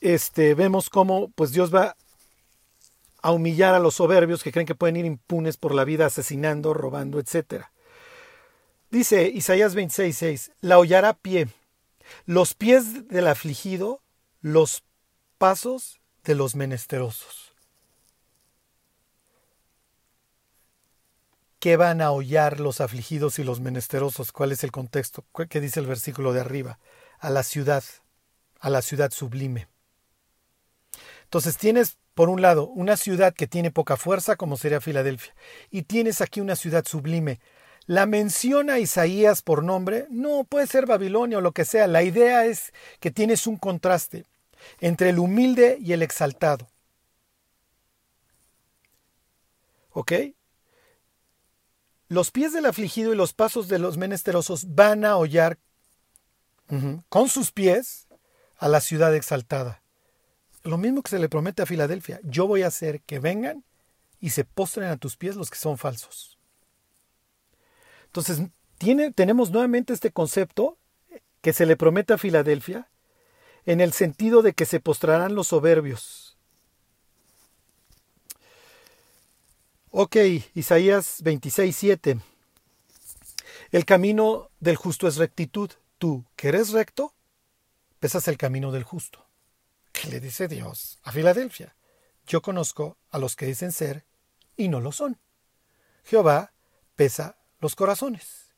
[0.00, 1.96] este, vemos cómo pues Dios va
[3.22, 6.74] a humillar a los soberbios que creen que pueden ir impunes por la vida asesinando,
[6.74, 7.66] robando, etc.
[8.90, 11.48] Dice Isaías 26:6, la hollará pie,
[12.24, 14.00] los pies del afligido,
[14.40, 14.84] los
[15.38, 17.52] pasos de los menesterosos.
[21.58, 24.30] ¿Qué van a hollar los afligidos y los menesterosos?
[24.30, 25.24] ¿Cuál es el contexto?
[25.48, 26.78] ¿Qué dice el versículo de arriba?
[27.18, 27.82] A la ciudad,
[28.60, 29.66] a la ciudad sublime.
[31.24, 35.34] Entonces tienes, por un lado, una ciudad que tiene poca fuerza, como sería Filadelfia,
[35.70, 37.40] y tienes aquí una ciudad sublime.
[37.86, 41.86] La menciona Isaías por nombre, no puede ser Babilonia o lo que sea.
[41.86, 44.26] La idea es que tienes un contraste
[44.80, 46.68] entre el humilde y el exaltado.
[49.90, 50.12] ¿Ok?
[52.08, 55.58] Los pies del afligido y los pasos de los menesterosos van a hollar
[57.08, 58.08] con sus pies
[58.58, 59.82] a la ciudad exaltada.
[60.64, 62.20] Lo mismo que se le promete a Filadelfia.
[62.24, 63.64] Yo voy a hacer que vengan
[64.20, 66.35] y se postren a tus pies los que son falsos.
[68.16, 68.48] Entonces,
[69.14, 70.78] tenemos nuevamente este concepto
[71.42, 72.88] que se le promete a Filadelfia
[73.66, 76.38] en el sentido de que se postrarán los soberbios.
[79.90, 80.16] Ok,
[80.54, 82.18] Isaías 26, 7.
[83.70, 85.70] El camino del justo es rectitud.
[85.98, 87.12] Tú, que eres recto,
[88.00, 89.26] pesas el camino del justo.
[89.92, 91.76] ¿Qué le dice Dios a Filadelfia?
[92.26, 94.06] Yo conozco a los que dicen ser
[94.56, 95.20] y no lo son.
[96.02, 96.54] Jehová
[96.94, 98.54] pesa los corazones.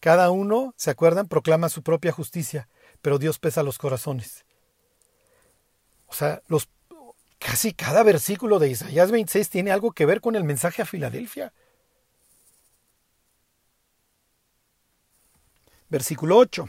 [0.00, 2.68] Cada uno, ¿se acuerdan?, proclama su propia justicia
[3.02, 4.44] pero Dios pesa los corazones.
[6.06, 6.68] O sea, los,
[7.38, 11.52] casi cada versículo de Isaías 26 tiene algo que ver con el mensaje a Filadelfia.
[15.88, 16.68] Versículo 8.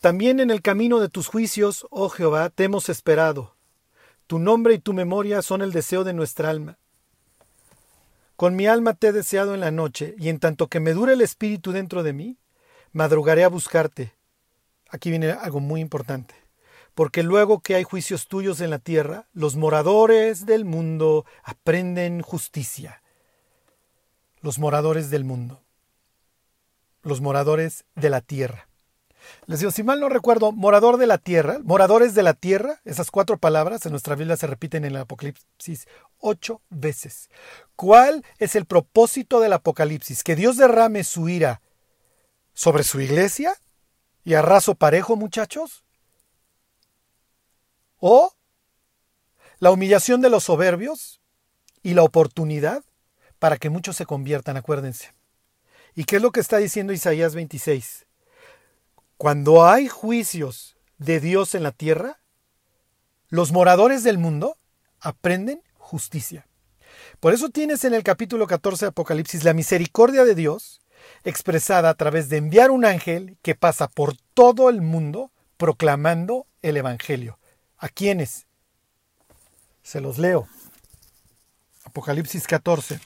[0.00, 3.56] También en el camino de tus juicios, oh Jehová, te hemos esperado.
[4.26, 6.78] Tu nombre y tu memoria son el deseo de nuestra alma.
[8.38, 11.14] Con mi alma te he deseado en la noche, y en tanto que me dure
[11.14, 12.38] el espíritu dentro de mí,
[12.92, 14.14] madrugaré a buscarte.
[14.88, 16.36] Aquí viene algo muy importante.
[16.94, 23.02] Porque luego que hay juicios tuyos en la tierra, los moradores del mundo aprenden justicia.
[24.40, 25.64] Los moradores del mundo.
[27.02, 28.67] Los moradores de la tierra.
[29.46, 33.10] Les digo, si mal no recuerdo, morador de la tierra, moradores de la tierra, esas
[33.10, 35.86] cuatro palabras en nuestra Biblia se repiten en el Apocalipsis
[36.18, 37.30] ocho veces.
[37.76, 40.22] ¿Cuál es el propósito del Apocalipsis?
[40.22, 41.60] ¿Que Dios derrame su ira
[42.54, 43.54] sobre su iglesia?
[44.28, 45.84] y arraso parejo, muchachos?
[47.98, 48.34] ¿O
[49.58, 51.22] la humillación de los soberbios
[51.82, 52.84] y la oportunidad
[53.38, 55.14] para que muchos se conviertan, acuérdense?
[55.94, 58.04] ¿Y qué es lo que está diciendo Isaías 26?
[59.18, 62.20] Cuando hay juicios de Dios en la tierra,
[63.28, 64.56] los moradores del mundo
[65.00, 66.46] aprenden justicia.
[67.18, 70.80] Por eso tienes en el capítulo 14 de Apocalipsis la misericordia de Dios
[71.24, 76.76] expresada a través de enviar un ángel que pasa por todo el mundo proclamando el
[76.76, 77.40] Evangelio.
[77.76, 78.46] ¿A quiénes?
[79.82, 80.46] Se los leo.
[81.82, 83.00] Apocalipsis 14.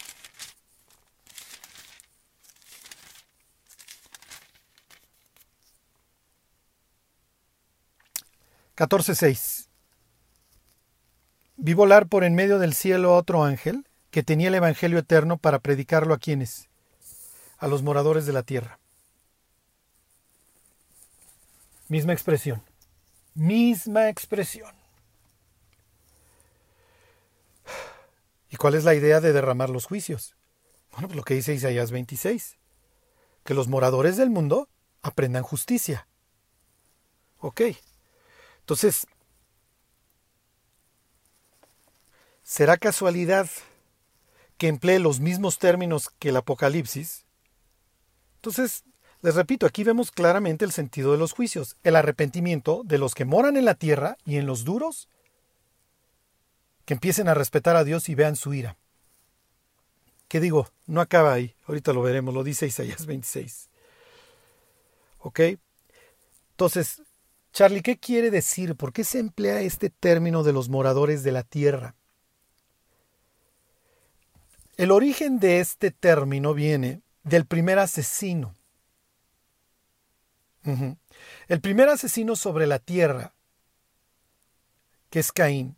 [8.83, 9.37] Catorce
[11.57, 15.37] Vi volar por en medio del cielo a otro ángel, que tenía el Evangelio eterno
[15.37, 16.69] para predicarlo a quienes?
[17.59, 18.81] A los moradores de la tierra.
[21.87, 22.61] Misma expresión.
[23.35, 24.75] Misma expresión.
[28.51, 30.35] ¿Y cuál es la idea de derramar los juicios?
[30.91, 32.59] Bueno, pues lo que dice Isaías 26.
[33.45, 34.69] Que los moradores del mundo
[35.03, 36.09] aprendan justicia.
[37.39, 37.61] Ok.
[38.63, 39.07] Entonces,
[42.43, 43.49] ¿será casualidad
[44.57, 47.25] que emplee los mismos términos que el Apocalipsis?
[48.37, 48.85] Entonces,
[49.21, 53.25] les repito, aquí vemos claramente el sentido de los juicios, el arrepentimiento de los que
[53.25, 55.09] moran en la tierra y en los duros,
[56.85, 58.77] que empiecen a respetar a Dios y vean su ira.
[60.29, 60.69] ¿Qué digo?
[60.87, 63.69] No acaba ahí, ahorita lo veremos, lo dice Isaías 26.
[65.19, 65.41] ¿Ok?
[66.51, 67.03] Entonces,
[67.53, 68.77] Charlie, ¿qué quiere decir?
[68.77, 71.95] ¿Por qué se emplea este término de los moradores de la tierra?
[74.79, 78.55] El origen de este término viene del primer asesino.
[81.49, 83.35] El primer asesino sobre la tierra,
[85.11, 85.77] que es Caín,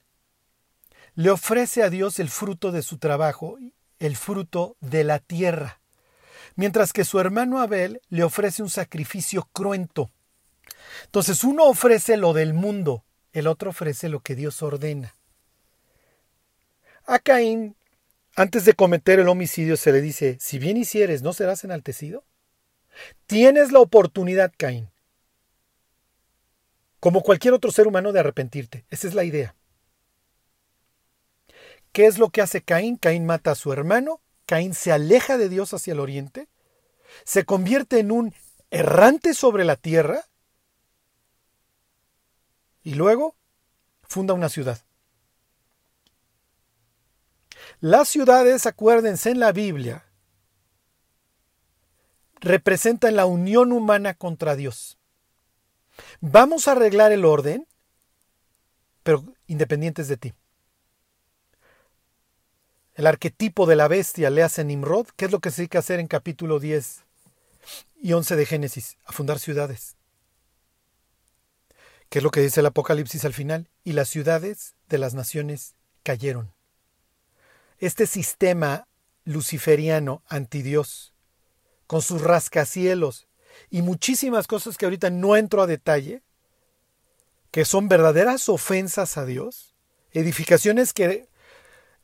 [1.14, 3.56] le ofrece a Dios el fruto de su trabajo,
[3.98, 5.80] el fruto de la tierra,
[6.54, 10.12] mientras que su hermano Abel le ofrece un sacrificio cruento.
[11.04, 15.14] Entonces uno ofrece lo del mundo, el otro ofrece lo que Dios ordena.
[17.07, 17.76] A Caín,
[18.37, 22.24] antes de cometer el homicidio, se le dice, si bien hicieres, ¿no serás enaltecido?
[23.26, 24.88] Tienes la oportunidad, Caín,
[27.00, 28.87] como cualquier otro ser humano, de arrepentirte.
[28.90, 29.54] Esa es la idea.
[31.92, 32.96] ¿Qué es lo que hace Caín?
[32.96, 36.48] Caín mata a su hermano, Caín se aleja de Dios hacia el oriente,
[37.24, 38.35] se convierte en un
[38.70, 40.24] errante sobre la tierra
[42.85, 43.35] y luego
[44.03, 44.79] funda una ciudad.
[47.81, 50.05] Las ciudades, acuérdense en la Biblia,
[52.37, 54.99] representan la unión humana contra Dios.
[56.20, 57.66] Vamos a arreglar el orden,
[59.03, 60.35] pero independientes de ti.
[62.94, 65.09] El arquetipo de la bestia le hace Nimrod.
[65.16, 67.03] ¿Qué es lo que se hay que hacer en capítulo 10
[68.03, 68.99] y 11 de Génesis?
[69.05, 69.97] A fundar ciudades.
[72.08, 73.68] ¿Qué es lo que dice el Apocalipsis al final?
[73.82, 76.52] Y las ciudades de las naciones cayeron.
[77.78, 78.86] Este sistema
[79.24, 81.14] luciferiano anti Dios,
[81.86, 83.26] con sus rascacielos
[83.70, 86.22] y muchísimas cosas que ahorita no entro a detalle,
[87.50, 89.74] que son verdaderas ofensas a Dios,
[90.12, 91.28] edificaciones que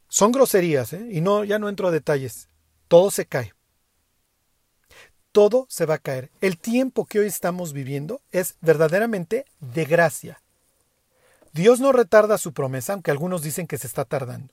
[0.08, 1.08] son groserías, ¿eh?
[1.10, 2.48] y no, ya no entro a detalles.
[2.88, 3.54] Todo se cae.
[5.33, 6.31] Todo se va a caer.
[6.40, 10.40] El tiempo que hoy estamos viviendo es verdaderamente de gracia.
[11.53, 14.53] Dios no retarda su promesa, aunque algunos dicen que se está tardando,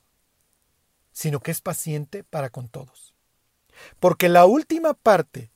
[1.12, 3.14] sino que es paciente para con todos.
[4.00, 5.50] Porque la última parte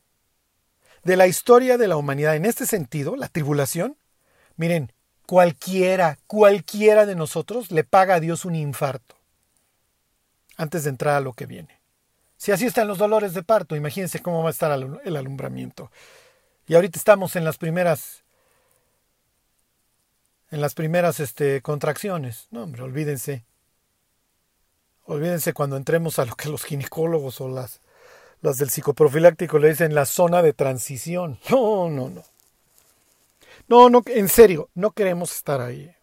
[1.04, 3.96] de la historia de la humanidad en este sentido, la tribulación,
[4.56, 4.92] miren,
[5.26, 9.16] cualquiera, cualquiera de nosotros le paga a Dios un infarto
[10.56, 11.81] antes de entrar a lo que viene.
[12.42, 14.72] Si así están los dolores de parto, imagínense cómo va a estar
[15.04, 15.92] el alumbramiento.
[16.66, 18.24] Y ahorita estamos en las primeras
[20.50, 22.48] en las primeras este, contracciones.
[22.50, 23.44] No, hombre, olvídense.
[25.04, 27.78] Olvídense cuando entremos a lo que los ginecólogos o las,
[28.40, 31.38] las del psicoprofiláctico le dicen la zona de transición.
[31.48, 32.24] No, no, no.
[33.68, 35.94] No, no, en serio, no queremos estar ahí.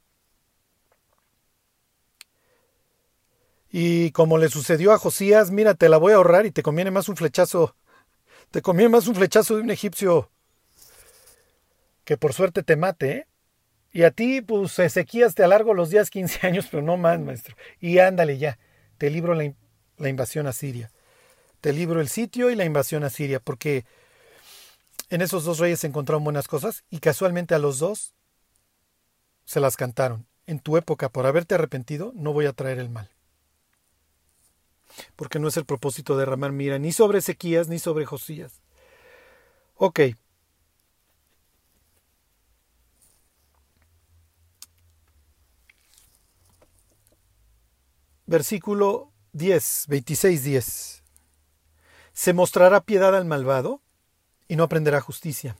[3.72, 6.92] Y como le sucedió a Josías, mira, te la voy a ahorrar y te conviene
[6.92, 7.76] más un flechazo.
[8.52, 10.32] Te conviene más un flechazo de un egipcio
[12.04, 13.28] que por suerte te mate, ¿eh?
[13.92, 17.56] Y a ti, pues, Ezequías, te alargo los días 15 años, pero no más, maestro.
[17.80, 18.58] Y ándale ya,
[18.98, 19.54] te libro la,
[19.98, 20.92] la invasión a Siria.
[21.62, 23.86] Te libro el sitio y la invasión a Siria, porque
[25.10, 28.14] en esos dos reyes se encontraron buenas cosas y casualmente a los dos
[29.46, 30.26] se las cantaron.
[30.48, 33.10] En tu época, por haberte arrepentido, no voy a traer el mal
[35.16, 38.62] porque no es el propósito de derramar mira ni sobre Ezequías ni sobre Josías.
[39.76, 40.00] Ok.
[48.26, 51.04] Versículo 10, 26, 10.
[52.14, 53.82] Se mostrará piedad al malvado
[54.48, 55.56] y no aprenderá justicia.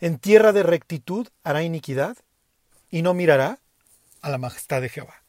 [0.00, 2.16] En tierra de rectitud hará iniquidad
[2.90, 3.58] y no mirará
[4.20, 5.22] a la majestad de Jehová.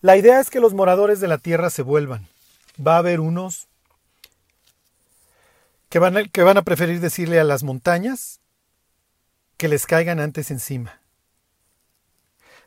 [0.00, 2.28] La idea es que los moradores de la tierra se vuelvan
[2.78, 3.68] va a haber unos
[5.88, 8.40] que van, a, que van a preferir decirle a las montañas
[9.56, 11.00] que les caigan antes encima.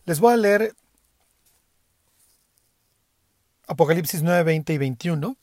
[0.05, 0.73] Les voy a leer
[3.67, 5.37] Apocalipsis 9, 20 y 21.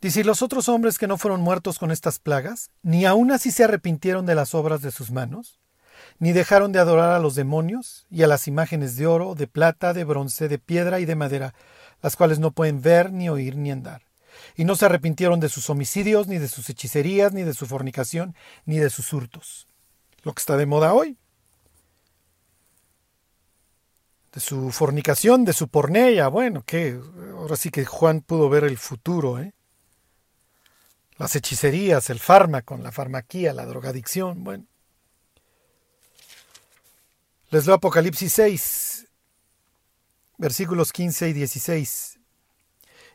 [0.00, 3.50] Dice, y los otros hombres que no fueron muertos con estas plagas, ni aun así
[3.50, 5.58] se arrepintieron de las obras de sus manos,
[6.18, 9.92] ni dejaron de adorar a los demonios y a las imágenes de oro, de plata,
[9.92, 11.54] de bronce, de piedra y de madera,
[12.04, 14.02] las cuales no pueden ver, ni oír, ni andar.
[14.56, 18.36] Y no se arrepintieron de sus homicidios, ni de sus hechicerías, ni de su fornicación,
[18.66, 19.68] ni de sus hurtos.
[20.22, 21.16] Lo que está de moda hoy.
[24.34, 26.28] De su fornicación, de su pornea.
[26.28, 27.00] Bueno, que
[27.32, 29.54] ahora sí que Juan pudo ver el futuro, ¿eh?
[31.16, 34.44] las hechicerías, el fármaco, la farmaquía, la drogadicción.
[34.44, 34.66] Bueno.
[37.48, 39.03] Les leo Apocalipsis 6,
[40.44, 42.18] versículos 15 y 16.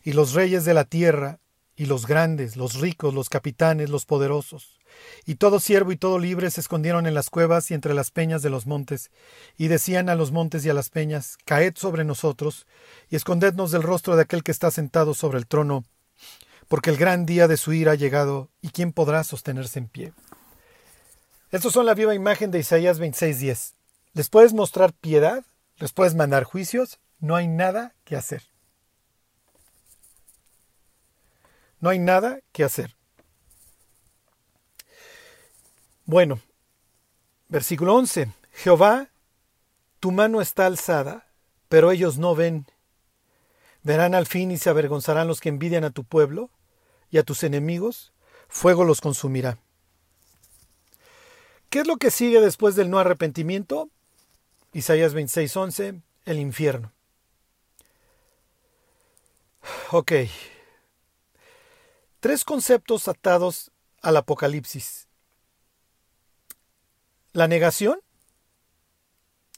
[0.04, 1.40] Y los reyes de la tierra,
[1.76, 4.80] y los grandes, los ricos, los capitanes, los poderosos,
[5.28, 8.42] y todo siervo y todo libre se escondieron en las cuevas y entre las peñas
[8.42, 9.12] de los montes,
[9.58, 12.66] y decían a los montes y a las peñas, Caed sobre nosotros,
[13.12, 15.86] y escondednos del rostro de aquel que está sentado sobre el trono,
[16.68, 20.14] porque el gran día de su ira ha llegado, y quién podrá sostenerse en pie.
[21.52, 23.76] Estos son la viva imagen de Isaías 26:10.
[24.14, 25.44] Les puedes mostrar piedad,
[25.78, 28.44] les puedes mandar juicios, no hay nada que hacer.
[31.80, 32.96] No hay nada que hacer.
[36.06, 36.42] Bueno,
[37.48, 38.32] versículo 11.
[38.52, 39.10] Jehová,
[40.00, 41.28] tu mano está alzada,
[41.70, 42.66] pero ellos no ven.
[43.84, 46.50] Verán al fin y se avergonzarán los que envidian a tu pueblo,
[47.12, 48.14] y a tus enemigos,
[48.48, 49.58] fuego los consumirá.
[51.70, 53.90] ¿Qué es lo que sigue después del no arrepentimiento?
[54.74, 56.92] Isaías 26:11, el infierno.
[59.92, 60.12] Ok.
[62.20, 65.08] Tres conceptos atados al Apocalipsis.
[67.34, 68.00] La negación.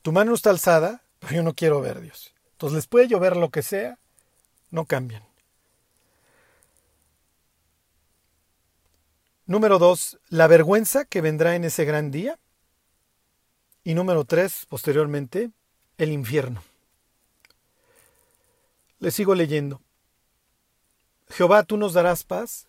[0.01, 2.33] Tu mano está alzada, pero yo no quiero ver Dios.
[2.53, 3.97] Entonces les puede llover lo que sea,
[4.69, 5.23] no cambian.
[9.45, 12.39] Número dos, la vergüenza que vendrá en ese gran día.
[13.83, 15.51] Y número tres, posteriormente,
[15.97, 16.63] el infierno.
[18.99, 19.81] Le sigo leyendo.
[21.31, 22.67] Jehová, tú nos darás paz,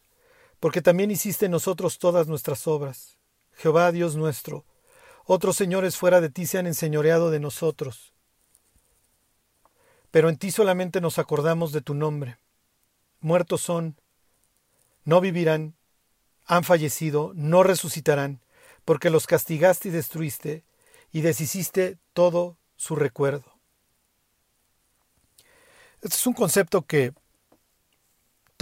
[0.61, 3.19] porque también hiciste en nosotros todas nuestras obras.
[3.55, 4.65] Jehová, Dios nuestro,
[5.25, 8.13] otros señores fuera de ti se han enseñoreado de nosotros.
[10.11, 12.39] Pero en ti solamente nos acordamos de tu nombre.
[13.21, 13.97] Muertos son,
[15.05, 15.75] no vivirán,
[16.45, 18.41] han fallecido, no resucitarán,
[18.85, 20.65] porque los castigaste y destruiste,
[21.13, 23.53] y deshiciste todo su recuerdo.
[26.03, 27.15] Este es un concepto que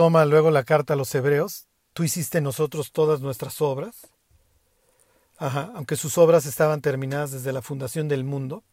[0.00, 1.66] toma luego la carta a los hebreos.
[1.92, 4.06] Tú hiciste nosotros todas nuestras obras.
[5.36, 8.64] Ajá, aunque sus obras estaban terminadas desde la fundación del mundo.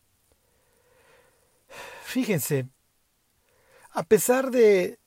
[2.06, 2.70] Fíjense,
[3.92, 5.00] a pesar de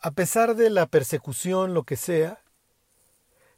[0.00, 2.42] a pesar de la persecución, lo que sea,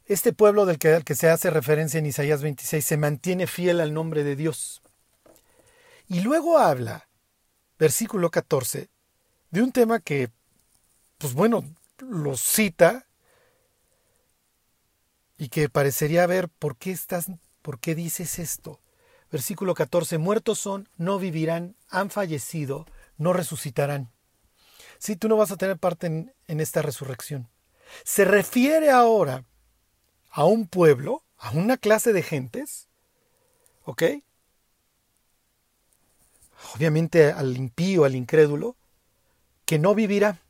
[0.03, 3.93] este pueblo del que, que, se hace referencia en Isaías 26 se mantiene fiel al
[3.93, 4.81] nombre de Dios.
[6.09, 7.07] Y luego habla,
[7.79, 8.89] versículo 14,
[9.51, 10.29] de un tema que,
[11.17, 11.63] pues bueno,
[11.99, 13.07] lo cita
[15.37, 17.27] y que parecería ver por qué estás,
[17.61, 18.79] por qué dices esto.
[19.31, 22.85] Versículo 14, muertos son, no vivirán, han fallecido,
[23.17, 24.11] no resucitarán.
[24.99, 27.49] Sí, tú no vas a tener parte en, en esta resurrección.
[28.03, 29.43] Se refiere ahora
[30.31, 32.87] a un pueblo, a una clase de gentes,
[33.83, 34.03] ¿ok?
[36.75, 38.75] Obviamente al impío, al incrédulo,
[39.65, 40.41] que no vivirá,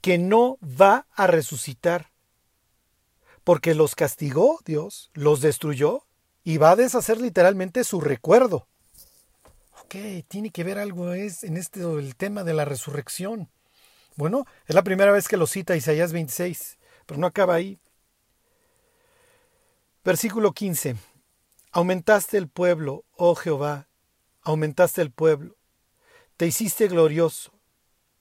[0.00, 2.12] que no va a resucitar,
[3.44, 6.04] porque los castigó Dios, los destruyó
[6.44, 8.68] y va a deshacer literalmente su recuerdo.
[9.82, 9.94] Ok,
[10.28, 13.50] tiene que ver algo es en este el tema de la resurrección.
[14.16, 17.78] Bueno, es la primera vez que lo cita Isaías 26, pero no acaba ahí.
[20.04, 20.96] Versículo 15.
[21.72, 23.88] Aumentaste el pueblo, oh Jehová,
[24.40, 25.56] aumentaste el pueblo,
[26.36, 27.52] te hiciste glorioso,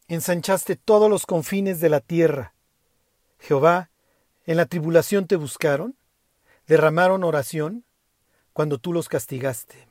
[0.07, 2.53] ensanchaste todos los confines de la tierra.
[3.39, 3.89] Jehová,
[4.45, 5.97] en la tribulación te buscaron,
[6.67, 7.85] derramaron oración
[8.53, 9.87] cuando tú los castigaste.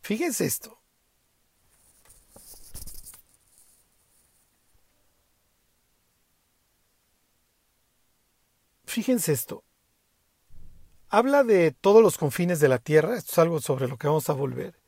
[0.00, 0.78] Fíjense esto.
[8.84, 9.64] Fíjense esto.
[11.08, 14.30] Habla de todos los confines de la tierra, esto es algo sobre lo que vamos
[14.30, 14.85] a volver.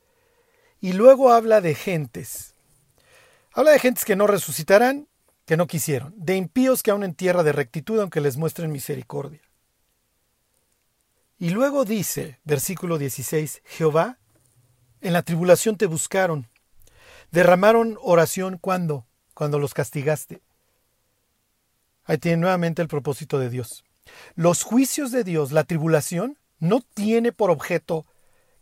[0.81, 2.55] Y luego habla de gentes.
[3.51, 5.07] Habla de gentes que no resucitarán,
[5.45, 9.41] que no quisieron, de impíos que aún en tierra de rectitud, aunque les muestren misericordia.
[11.39, 14.17] Y luego dice, versículo 16, Jehová,
[15.01, 16.49] En la tribulación te buscaron.
[17.31, 20.41] Derramaron oración cuando, cuando los castigaste.
[22.03, 23.85] Ahí tiene nuevamente el propósito de Dios.
[24.35, 28.05] Los juicios de Dios, la tribulación, no tiene por objeto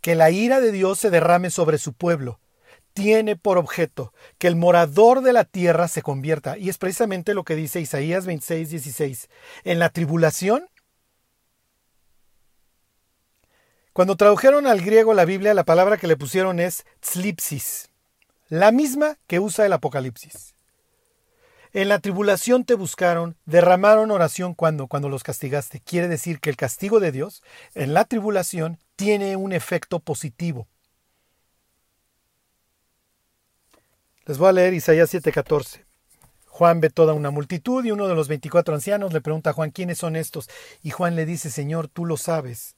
[0.08, 2.40] que la ira de Dios se derrame sobre su pueblo.
[2.94, 6.58] Tiene por objeto que el morador de la tierra se convierta.
[6.58, 9.30] Y es precisamente lo que dice Isaías 26, 16.
[9.66, 10.70] En la tribulación
[13.92, 17.90] Cuando tradujeron al griego la Biblia, la palabra que le pusieron es tzlipsis,
[18.48, 20.56] la misma que usa el Apocalipsis.
[21.78, 25.80] En la tribulación te buscaron, derramaron oración cuando, cuando los castigaste.
[25.80, 27.44] Quiere decir que el castigo de Dios
[27.76, 30.68] en la tribulación tiene un efecto positivo.
[34.26, 35.86] Les voy a leer Isaías 7:14.
[36.48, 39.70] Juan ve toda una multitud y uno de los 24 ancianos le pregunta a Juan,
[39.70, 40.50] ¿quiénes son estos?
[40.82, 42.76] Y Juan le dice, Señor, tú lo sabes.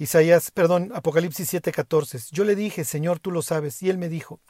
[0.00, 2.30] Isaías, perdón, Apocalipsis 7:14.
[2.32, 3.82] Yo le dije, Señor, tú lo sabes.
[3.82, 4.40] Y él me dijo,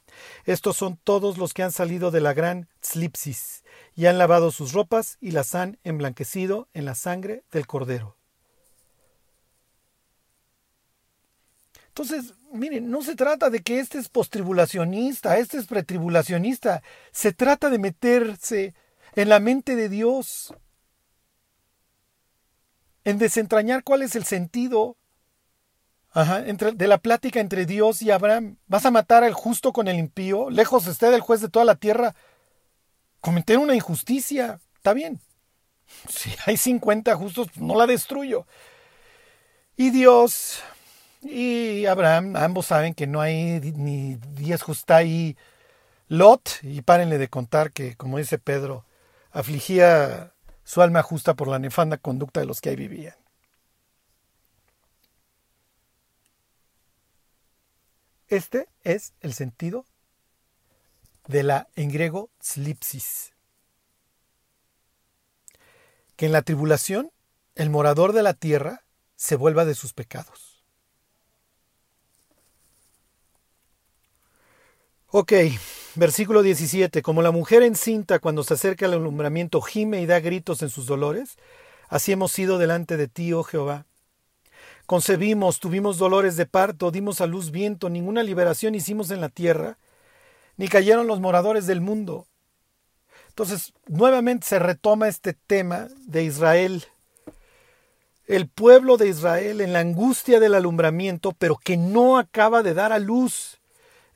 [0.45, 3.65] estos son todos los que han salido de la gran Tzlipsis
[3.97, 8.17] y han lavado sus ropas y las han emblanquecido en la sangre del cordero.
[11.89, 16.81] Entonces, miren, no se trata de que este es postribulacionista, este es pretribulacionista.
[17.11, 18.73] Se trata de meterse
[19.17, 20.55] en la mente de Dios,
[23.03, 24.97] en desentrañar cuál es el sentido
[26.13, 28.57] Ajá, de la plática entre Dios y Abraham.
[28.67, 30.51] ¿Vas a matar al justo con el impío?
[30.51, 32.15] Lejos esté del juez de toda la tierra.
[33.21, 34.61] Cometer una injusticia.
[34.77, 35.21] Está bien.
[36.09, 38.47] Si hay 50 justos, no la destruyo.
[39.77, 40.63] Y Dios
[41.23, 45.37] y Abraham, ambos saben que no hay ni 10 justos ahí.
[46.09, 48.85] Lot, y párenle de contar que, como dice Pedro,
[49.31, 50.33] afligía
[50.65, 53.15] su alma justa por la nefanda conducta de los que ahí vivían.
[58.31, 59.85] Este es el sentido
[61.27, 63.33] de la en griego slipsis.
[66.15, 67.11] Que en la tribulación
[67.57, 68.85] el morador de la tierra
[69.17, 70.65] se vuelva de sus pecados.
[75.09, 75.33] Ok,
[75.97, 77.03] versículo 17.
[77.03, 80.87] Como la mujer encinta cuando se acerca al alumbramiento gime y da gritos en sus
[80.87, 81.37] dolores,
[81.89, 83.87] así hemos sido delante de ti, oh Jehová.
[84.91, 89.79] Concebimos, tuvimos dolores de parto, dimos a luz viento, ninguna liberación hicimos en la tierra,
[90.57, 92.27] ni cayeron los moradores del mundo.
[93.29, 96.87] Entonces, nuevamente se retoma este tema de Israel,
[98.27, 102.93] el pueblo de Israel en la angustia del alumbramiento, pero que no acaba de dar
[102.93, 103.61] a luz.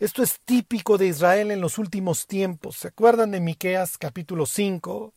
[0.01, 2.79] Esto es típico de Israel en los últimos tiempos.
[2.79, 5.14] ¿Se acuerdan de Miqueas capítulo 5?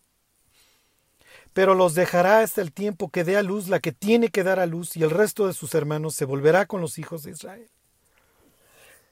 [1.57, 4.59] Pero los dejará hasta el tiempo que dé a luz la que tiene que dar
[4.59, 7.67] a luz y el resto de sus hermanos se volverá con los hijos de Israel.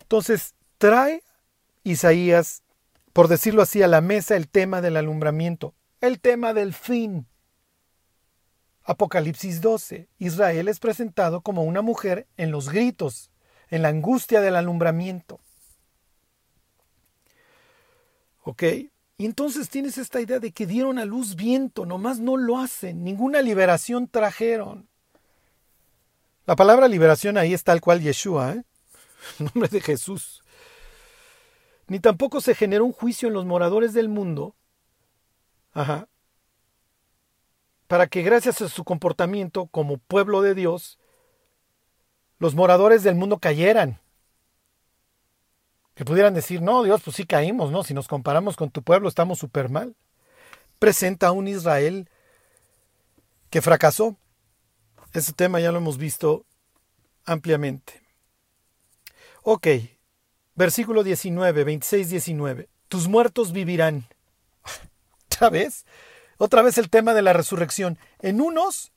[0.01, 1.23] Entonces, trae
[1.83, 2.61] Isaías,
[3.13, 7.25] por decirlo así, a la mesa el tema del alumbramiento, el tema del fin.
[8.83, 10.07] Apocalipsis 12.
[10.19, 13.31] Israel es presentado como una mujer en los gritos,
[13.71, 15.39] en la angustia del alumbramiento.
[18.43, 18.61] ¿Ok?
[19.17, 23.03] Y entonces tienes esta idea de que dieron a luz viento, nomás no lo hacen,
[23.03, 24.89] ninguna liberación trajeron.
[26.45, 28.63] La palabra liberación ahí es tal cual Yeshua, ¿eh?
[29.39, 30.43] nombre de Jesús.
[31.87, 34.55] Ni tampoco se generó un juicio en los moradores del mundo,
[35.73, 36.07] ajá,
[37.87, 40.97] para que gracias a su comportamiento como pueblo de Dios,
[42.39, 43.99] los moradores del mundo cayeran
[45.95, 47.83] que pudieran decir, no, Dios, pues sí caímos, ¿no?
[47.83, 49.95] Si nos comparamos con tu pueblo estamos súper mal.
[50.77, 52.09] Presenta un Israel
[53.49, 54.17] que fracasó.
[55.13, 56.45] Ese tema ya lo hemos visto
[57.23, 58.01] ampliamente.
[59.41, 59.67] Ok,
[60.55, 62.69] versículo 19, 26, 19.
[62.89, 64.07] Tus muertos vivirán.
[65.27, 65.85] ¿Otra vez?
[66.37, 67.97] Otra vez el tema de la resurrección.
[68.19, 68.91] En unos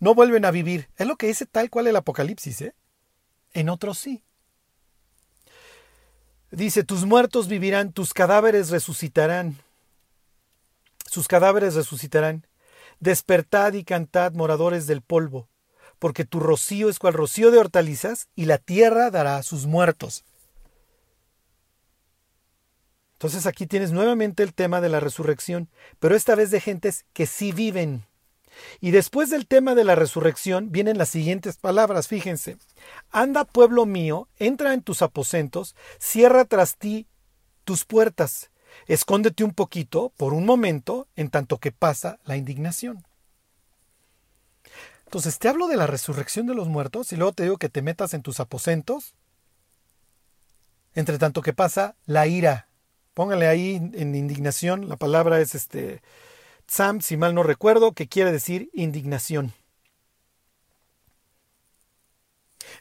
[0.00, 0.88] no vuelven a vivir.
[0.96, 2.74] Es lo que dice tal cual el Apocalipsis, ¿eh?
[3.52, 4.24] En otros sí.
[6.50, 9.58] Dice, tus muertos vivirán, tus cadáveres resucitarán.
[11.06, 12.46] Sus cadáveres resucitarán.
[13.00, 15.48] Despertad y cantad, moradores del polvo,
[15.98, 20.24] porque tu rocío es cual rocío de hortalizas, y la tierra dará a sus muertos.
[23.18, 25.68] Entonces aquí tienes nuevamente el tema de la resurrección,
[25.98, 28.07] pero esta vez de gentes que sí viven.
[28.80, 32.56] Y después del tema de la resurrección vienen las siguientes palabras, fíjense.
[33.10, 37.06] Anda, pueblo mío, entra en tus aposentos, cierra tras ti
[37.64, 38.50] tus puertas,
[38.86, 43.04] escóndete un poquito, por un momento, en tanto que pasa la indignación.
[45.04, 47.82] Entonces te hablo de la resurrección de los muertos y luego te digo que te
[47.82, 49.14] metas en tus aposentos.
[50.94, 52.68] entre tanto que pasa la ira.
[53.14, 56.02] Póngale ahí en indignación, la palabra es este
[56.68, 59.54] Sam, si mal no recuerdo, que quiere decir indignación.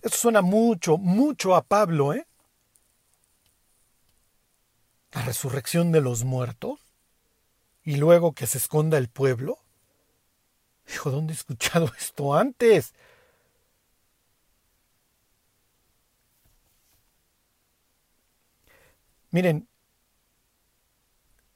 [0.02, 2.28] Esto suena mucho, mucho a Pablo, ¿eh?
[5.14, 6.80] La resurrección de los muertos
[7.84, 9.58] y luego que se esconda el pueblo.
[10.90, 12.94] Hijo, ¿dónde he escuchado esto antes?
[19.32, 19.68] Miren,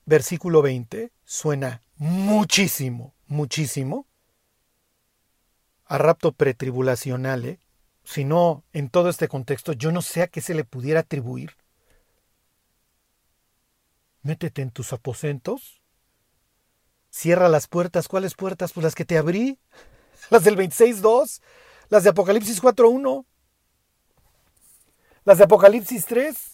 [0.06, 4.08] versículo 20 suena muchísimo, muchísimo
[5.86, 7.60] a rapto pretribulacional, ¿eh?
[8.04, 11.56] si no en todo este contexto, yo no sé a qué se le pudiera atribuir.
[14.24, 15.84] Métete en tus aposentos,
[17.12, 18.08] cierra las puertas.
[18.08, 18.74] ¿Cuáles puertas?
[18.74, 19.60] Pues las que te abrí,
[20.32, 21.40] las del 26.2,
[21.90, 23.26] las de Apocalipsis 4.1,
[25.24, 26.51] las de Apocalipsis 3.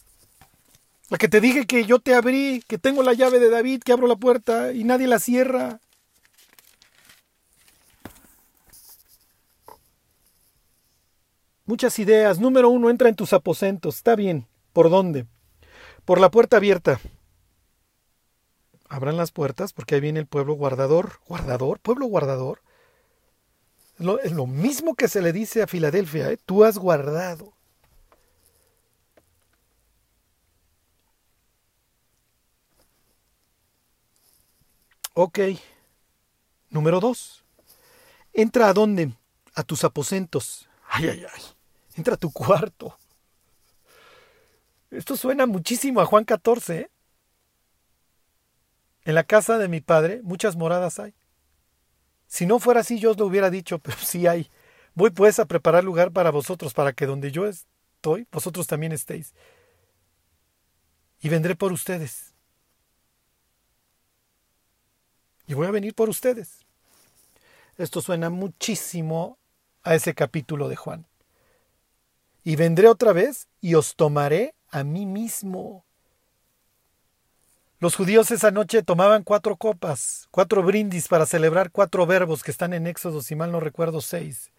[1.09, 3.93] La que te dije que yo te abrí, que tengo la llave de David, que
[3.93, 5.79] abro la puerta y nadie la cierra.
[11.65, 12.39] Muchas ideas.
[12.39, 13.97] Número uno, entra en tus aposentos.
[13.97, 14.47] Está bien.
[14.73, 15.27] ¿Por dónde?
[16.05, 16.99] Por la puerta abierta.
[18.89, 21.19] Abran las puertas porque ahí viene el pueblo guardador.
[21.27, 21.79] ¿Guardador?
[21.79, 22.61] ¿Pueblo guardador?
[24.23, 26.31] Es lo, mismo que se le dice a Filadelfia.
[26.31, 26.37] ¿eh?
[26.45, 27.56] Tú has guardado.
[35.19, 35.39] Ok.
[36.69, 37.43] Número dos.
[38.33, 39.13] Entra a dónde?
[39.55, 40.69] A tus aposentos.
[40.87, 41.41] Ay, ay, ay.
[41.95, 42.95] Entra a tu cuarto.
[44.91, 46.77] Esto suena muchísimo a Juan 14.
[46.77, 46.91] ¿eh?
[49.05, 51.15] En la casa de mi padre muchas moradas hay.
[52.27, 54.51] Si no fuera así yo os lo hubiera dicho, pero sí hay.
[54.93, 59.33] Voy pues a preparar lugar para vosotros, para que donde yo estoy, vosotros también estéis.
[61.19, 62.36] Y vendré por ustedes.
[65.47, 66.65] Y voy a venir por ustedes.
[67.77, 69.37] Esto suena muchísimo
[69.83, 71.05] a ese capítulo de Juan.
[72.43, 75.85] Y vendré otra vez y os tomaré a mí mismo.
[77.79, 82.73] Los judíos esa noche tomaban cuatro copas, cuatro brindis para celebrar cuatro verbos que están
[82.73, 84.51] en Éxodo, si mal no recuerdo, seis.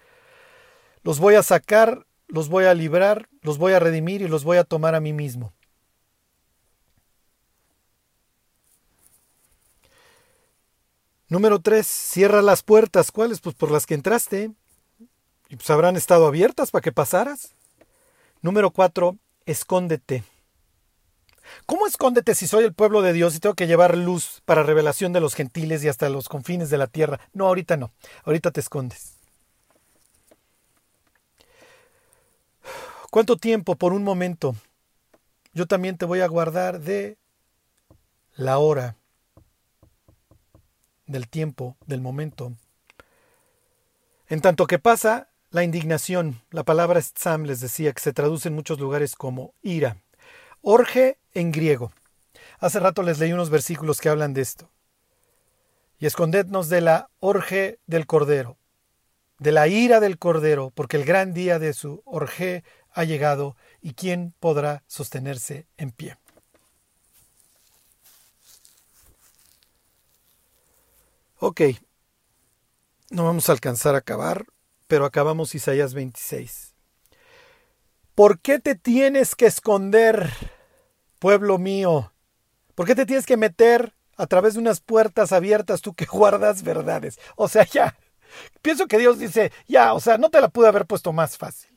[1.03, 4.59] Los voy a sacar, los voy a librar, los voy a redimir y los voy
[4.59, 5.53] a tomar a mí mismo.
[11.29, 13.13] Número tres, cierra las puertas.
[13.13, 13.41] ¿Cuáles?
[13.41, 14.51] Pues por las que entraste.
[15.49, 17.55] Y pues habrán estado abiertas para que pasaras.
[18.41, 19.17] Número cuatro,
[19.47, 20.25] escóndete.
[21.67, 25.13] ¿Cómo escóndete si soy el pueblo de Dios y tengo que llevar luz para revelación
[25.13, 27.21] de los gentiles y hasta los confines de la tierra?
[27.33, 27.91] No, ahorita no.
[28.25, 29.15] Ahorita te escondes.
[33.11, 34.55] ¿Cuánto tiempo por un momento?
[35.55, 37.17] Yo también te voy a guardar de
[38.37, 38.97] la hora,
[41.09, 42.53] del tiempo, del momento.
[44.29, 48.55] En tanto que pasa la indignación, la palabra stzam les decía que se traduce en
[48.55, 49.97] muchos lugares como ira.
[50.61, 51.93] Orge en griego.
[52.61, 54.71] Hace rato les leí unos versículos que hablan de esto.
[55.99, 58.59] Y escondednos de la orge del cordero,
[59.39, 63.95] de la ira del cordero, porque el gran día de su orge ha llegado y
[63.95, 66.19] quién podrá sostenerse en pie.
[71.41, 71.61] Ok,
[73.11, 74.47] no vamos a alcanzar a acabar,
[74.87, 76.75] pero acabamos Isaías 26.
[78.15, 80.33] ¿Por qué te tienes que esconder,
[81.21, 82.13] pueblo mío?
[82.75, 86.63] ¿Por qué te tienes que meter a través de unas puertas abiertas tú que guardas
[86.65, 87.19] verdades?
[87.37, 87.97] O sea, ya,
[88.63, 91.68] pienso que Dios dice, ya, o sea, no te la pude haber puesto más fácil.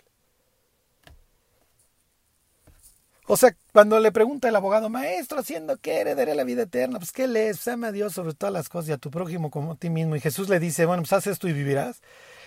[3.28, 6.99] O sea, cuando le pregunta el abogado, maestro, ¿haciendo qué heredaré la vida eterna?
[6.99, 7.57] Pues, ¿qué lees?
[7.57, 9.89] Pues, ama a Dios sobre todas las cosas y a tu prójimo como a ti
[9.89, 10.15] mismo.
[10.15, 12.01] Y Jesús le dice, bueno, pues haz esto y vivirás.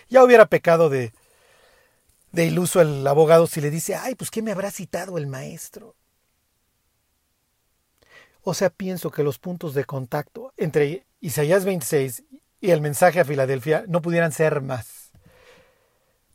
[0.09, 1.13] Ya hubiera pecado de,
[2.31, 5.95] de iluso el abogado si le dice, ay, pues ¿qué me habrá citado el maestro?
[8.43, 12.23] O sea, pienso que los puntos de contacto entre Isaías 26
[12.61, 15.04] y el mensaje a Filadelfia no pudieran ser más.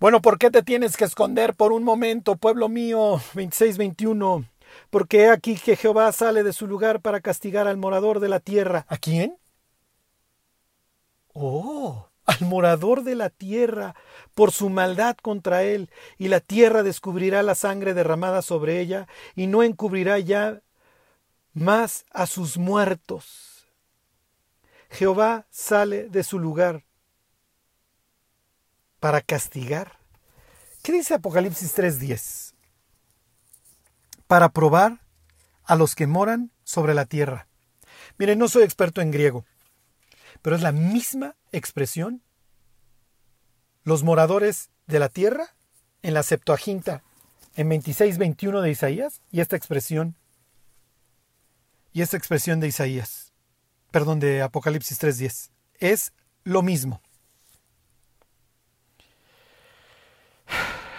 [0.00, 3.20] Bueno, ¿por qué te tienes que esconder por un momento, pueblo mío?
[3.34, 4.48] 26-21.
[4.88, 8.40] Porque he aquí que Jehová sale de su lugar para castigar al morador de la
[8.40, 8.86] tierra.
[8.88, 9.36] ¿A quién?
[11.34, 13.94] Oh, al morador de la tierra
[14.32, 19.48] por su maldad contra él, y la tierra descubrirá la sangre derramada sobre ella, y
[19.48, 20.62] no encubrirá ya
[21.52, 23.66] más a sus muertos.
[24.88, 26.84] Jehová sale de su lugar
[29.00, 29.98] para castigar.
[30.82, 32.50] ¿Qué dice Apocalipsis 3:10?
[34.30, 35.00] para probar
[35.64, 37.48] a los que moran sobre la tierra.
[38.16, 39.44] Miren, no soy experto en griego,
[40.40, 42.22] pero es la misma expresión.
[43.82, 45.56] Los moradores de la tierra
[46.04, 47.02] en la Septuaginta,
[47.56, 50.14] en 26-21 de Isaías, y esta expresión,
[51.92, 53.32] y esta expresión de Isaías,
[53.90, 56.12] perdón, de Apocalipsis 3.10, es
[56.44, 57.02] lo mismo.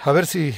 [0.04, 0.54] A ver si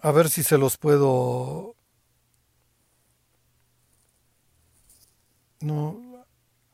[0.00, 1.74] A ver si se los puedo...
[5.60, 6.24] No,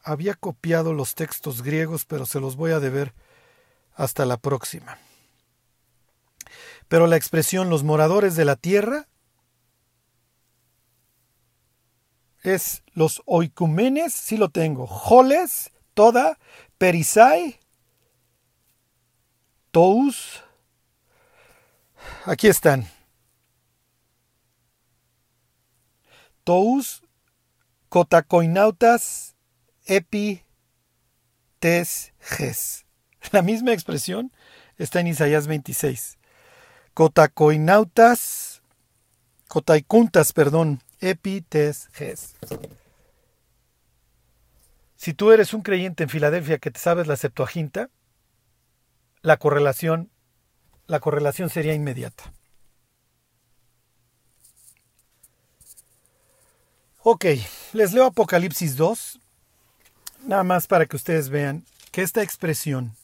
[0.03, 3.15] había copiado los textos griegos, pero se los voy a deber
[3.95, 4.99] hasta la próxima.
[6.89, 9.09] Pero la expresión los moradores de la tierra
[12.45, 16.39] es los oikumenes, sí lo tengo, joles, toda,
[16.79, 17.59] perisai,
[19.73, 20.45] tous.
[22.27, 22.87] Aquí están.
[26.45, 27.03] tous
[27.89, 29.35] cotacoinautas
[29.87, 30.45] epi
[31.59, 32.85] tes ges.
[33.33, 34.31] La misma expresión
[34.77, 36.19] está en Isaías 26.
[36.93, 38.63] Cotacoinautas,
[39.49, 40.81] cotaicuntas, perdón,
[41.11, 42.35] epi tes ges.
[44.97, 47.91] Si tú eres un creyente en Filadelfia que te sabes la Septuaginta,
[49.21, 50.11] la correlación,
[50.87, 52.33] la correlación sería inmediata.
[57.03, 57.27] Ok,
[57.75, 59.21] les leo Apocalipsis 2,
[60.27, 62.97] nada más para que ustedes vean que esta expresión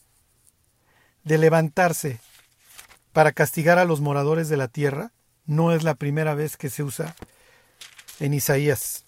[1.23, 2.19] de levantarse
[3.13, 5.11] para castigar a los moradores de la tierra
[5.45, 7.15] no es la primera vez que se usa
[8.21, 9.03] en Isaías.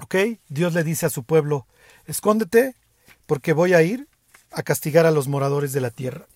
[0.00, 0.14] ¿Ok?
[0.48, 1.66] Dios le dice a su pueblo,
[2.04, 2.76] escóndete
[3.26, 4.08] porque voy a ir
[4.52, 6.28] a castigar a los moradores de la tierra.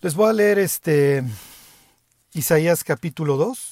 [0.00, 1.24] Les voy a leer este
[2.32, 3.70] Isaías capítulo 2.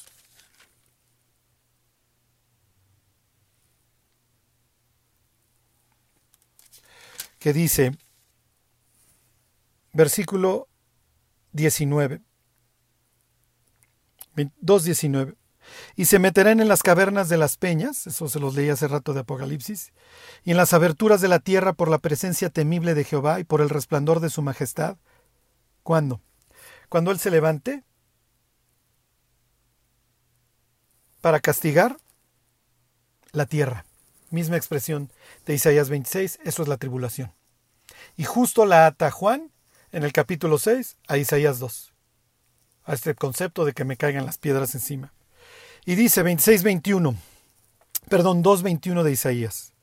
[7.39, 7.91] que dice,
[9.91, 10.69] versículo
[11.51, 12.21] 19,
[14.35, 15.35] 2.19,
[15.95, 19.13] y se meterán en las cavernas de las peñas, eso se los leí hace rato
[19.13, 19.93] de Apocalipsis,
[20.43, 23.61] y en las aberturas de la tierra por la presencia temible de Jehová y por
[23.61, 24.97] el resplandor de su majestad.
[25.83, 26.21] ¿Cuándo?
[26.89, 27.83] Cuando Él se levante
[31.21, 31.97] para castigar
[33.31, 33.85] la tierra.
[34.29, 35.11] Misma expresión
[35.45, 37.33] de Isaías 26, eso es la tribulación.
[38.17, 39.51] Y justo la ata Juan
[39.91, 41.92] en el capítulo 6 a Isaías 2,
[42.85, 45.13] a este concepto de que me caigan las piedras encima.
[45.85, 47.15] Y dice 26-21,
[48.09, 49.73] perdón, 2-21 de Isaías,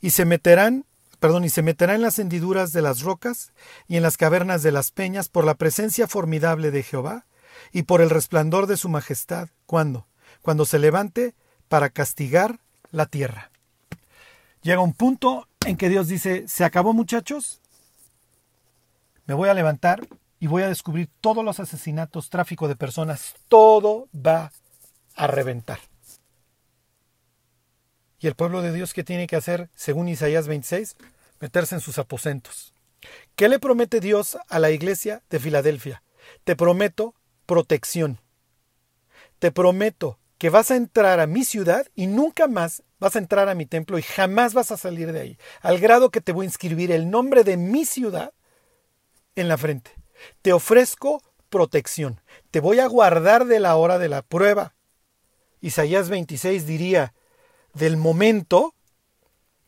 [0.00, 0.84] y se meterán,
[1.18, 3.52] perdón, y se meterán en las hendiduras de las rocas
[3.88, 7.26] y en las cavernas de las peñas por la presencia formidable de Jehová
[7.72, 9.48] y por el resplandor de su majestad.
[9.66, 10.06] ¿Cuándo?
[10.42, 11.34] cuando se levante
[11.68, 13.50] para castigar la tierra.
[14.62, 17.60] Llega un punto en que Dios dice, se acabó muchachos,
[19.26, 20.06] me voy a levantar
[20.40, 24.52] y voy a descubrir todos los asesinatos, tráfico de personas, todo va
[25.14, 25.78] a reventar.
[28.18, 30.96] ¿Y el pueblo de Dios qué tiene que hacer, según Isaías 26?
[31.40, 32.74] Meterse en sus aposentos.
[33.36, 36.02] ¿Qué le promete Dios a la iglesia de Filadelfia?
[36.44, 37.14] Te prometo
[37.44, 38.18] protección.
[39.38, 43.50] Te prometo que vas a entrar a mi ciudad y nunca más vas a entrar
[43.50, 46.44] a mi templo y jamás vas a salir de ahí, al grado que te voy
[46.44, 48.32] a inscribir el nombre de mi ciudad
[49.34, 49.99] en la frente.
[50.42, 54.74] Te ofrezco protección, te voy a guardar de la hora de la prueba.
[55.60, 57.12] Isaías 26 diría,
[57.74, 58.74] del momento,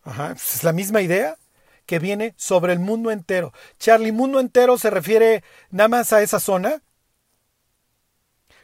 [0.03, 1.37] pues es la misma idea,
[1.87, 3.53] que viene sobre el mundo entero.
[3.79, 6.83] Charlie, mundo entero se refiere nada más a esa zona,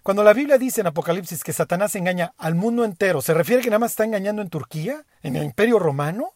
[0.08, 3.68] cuando la Biblia dice en Apocalipsis que Satanás engaña al mundo entero, ¿se refiere que
[3.68, 6.32] nada más está engañando en Turquía, en el Imperio Romano?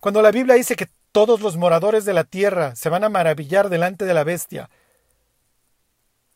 [0.00, 3.70] Cuando la Biblia dice que todos los moradores de la tierra se van a maravillar
[3.70, 4.68] delante de la bestia.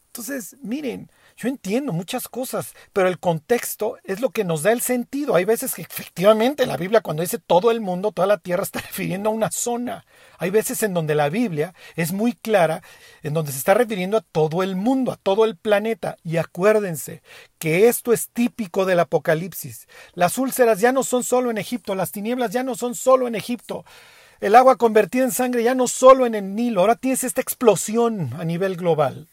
[0.06, 4.80] Entonces, miren, yo entiendo muchas cosas, pero el contexto es lo que nos da el
[4.80, 5.34] sentido.
[5.34, 8.80] Hay veces que efectivamente la Biblia cuando dice todo el mundo, toda la tierra, está
[8.80, 10.06] refiriendo a una zona.
[10.38, 12.82] Hay veces en donde la Biblia es muy clara,
[13.22, 16.16] en donde se está refiriendo a todo el mundo, a todo el planeta.
[16.24, 17.22] Y acuérdense
[17.58, 19.88] que esto es típico del Apocalipsis.
[20.14, 23.34] Las úlceras ya no son solo en Egipto, las tinieblas ya no son solo en
[23.34, 23.84] Egipto.
[24.40, 28.32] El agua convertida en sangre ya no solo en el Nilo, ahora tienes esta explosión
[28.38, 29.28] a nivel global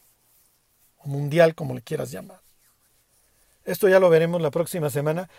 [1.08, 2.42] mundial, como le quieras llamar.
[3.66, 5.30] Esto ya lo veremos la próxima semana.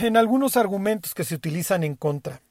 [0.00, 2.42] en algunos argumentos que se utilizan en contra.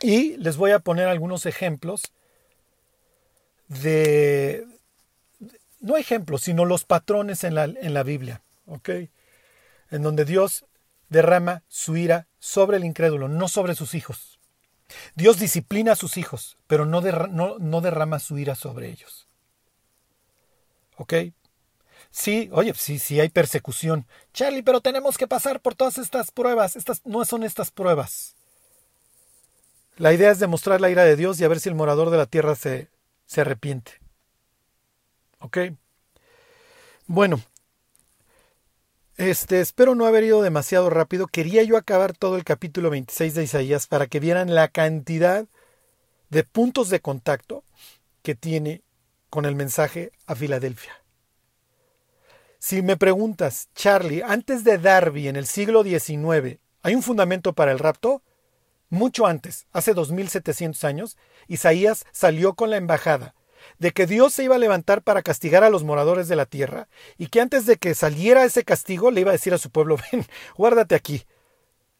[0.00, 2.02] Y les voy a poner algunos ejemplos
[3.68, 4.66] de,
[5.80, 8.88] no ejemplos, sino los patrones en la, en la Biblia, ¿ok?
[9.90, 10.64] En donde Dios
[11.08, 14.31] derrama su ira sobre el incrédulo, no sobre sus hijos.
[15.14, 19.28] Dios disciplina a sus hijos, pero no, no, derrama su ira sobre ellos.
[20.96, 21.14] ¿Ok?
[22.10, 24.06] Sí, oye, sí, sí hay persecución.
[24.32, 26.76] Charlie, pero tenemos que pasar por todas estas pruebas.
[26.76, 28.36] Estas no son estas pruebas.
[29.96, 32.18] La idea es demostrar la ira de Dios y a ver si el morador de
[32.18, 32.90] la tierra se,
[33.26, 34.00] se arrepiente.
[35.38, 35.58] ¿Ok?
[37.06, 37.40] Bueno,
[39.22, 41.26] este, espero no haber ido demasiado rápido.
[41.26, 45.46] Quería yo acabar todo el capítulo 26 de Isaías para que vieran la cantidad
[46.30, 47.64] de puntos de contacto
[48.22, 48.82] que tiene
[49.30, 50.92] con el mensaje a Filadelfia.
[52.58, 57.72] Si me preguntas, Charlie, antes de Darby en el siglo XIX, ¿hay un fundamento para
[57.72, 58.22] el rapto?
[58.88, 61.16] Mucho antes, hace 2700 años,
[61.48, 63.34] Isaías salió con la embajada
[63.78, 66.88] de que Dios se iba a levantar para castigar a los moradores de la tierra
[67.18, 69.96] y que antes de que saliera ese castigo le iba a decir a su pueblo,
[70.12, 71.24] ven, guárdate aquí,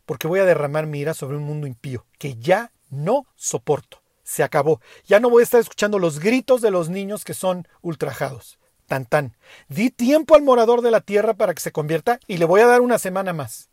[0.06, 4.02] porque voy a derramar mi ira sobre un mundo impío que ya no soporto.
[4.22, 4.80] Se acabó.
[5.04, 8.58] Ya no voy a estar escuchando los gritos de los niños que son ultrajados.
[8.86, 9.36] Tan tan.
[9.68, 12.66] Di tiempo al morador de la tierra para que se convierta y le voy a
[12.66, 13.68] dar una semana más.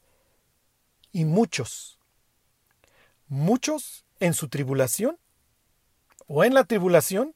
[1.11, 1.99] Y muchos,
[3.27, 5.17] muchos en su tribulación
[6.27, 7.35] o en la tribulación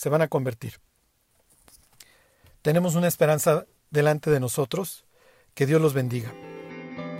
[0.00, 0.80] se van a convertir.
[2.62, 5.04] Tenemos una esperanza delante de nosotros.
[5.52, 6.32] Que Dios los bendiga.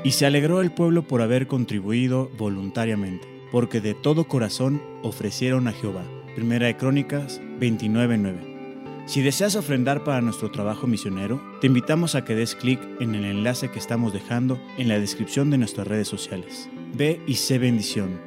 [0.03, 5.73] Y se alegró el pueblo por haber contribuido voluntariamente, porque de todo corazón ofrecieron a
[5.73, 6.05] Jehová.
[6.35, 9.05] Primera de Crónicas 29:9.
[9.07, 13.27] Si deseas ofrendar para nuestro trabajo misionero, te invitamos a que des clic en el
[13.27, 16.71] enlace que estamos dejando en la descripción de nuestras redes sociales.
[16.95, 18.19] Ve y sé bendición.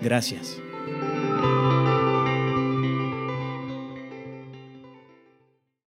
[0.00, 0.60] Gracias.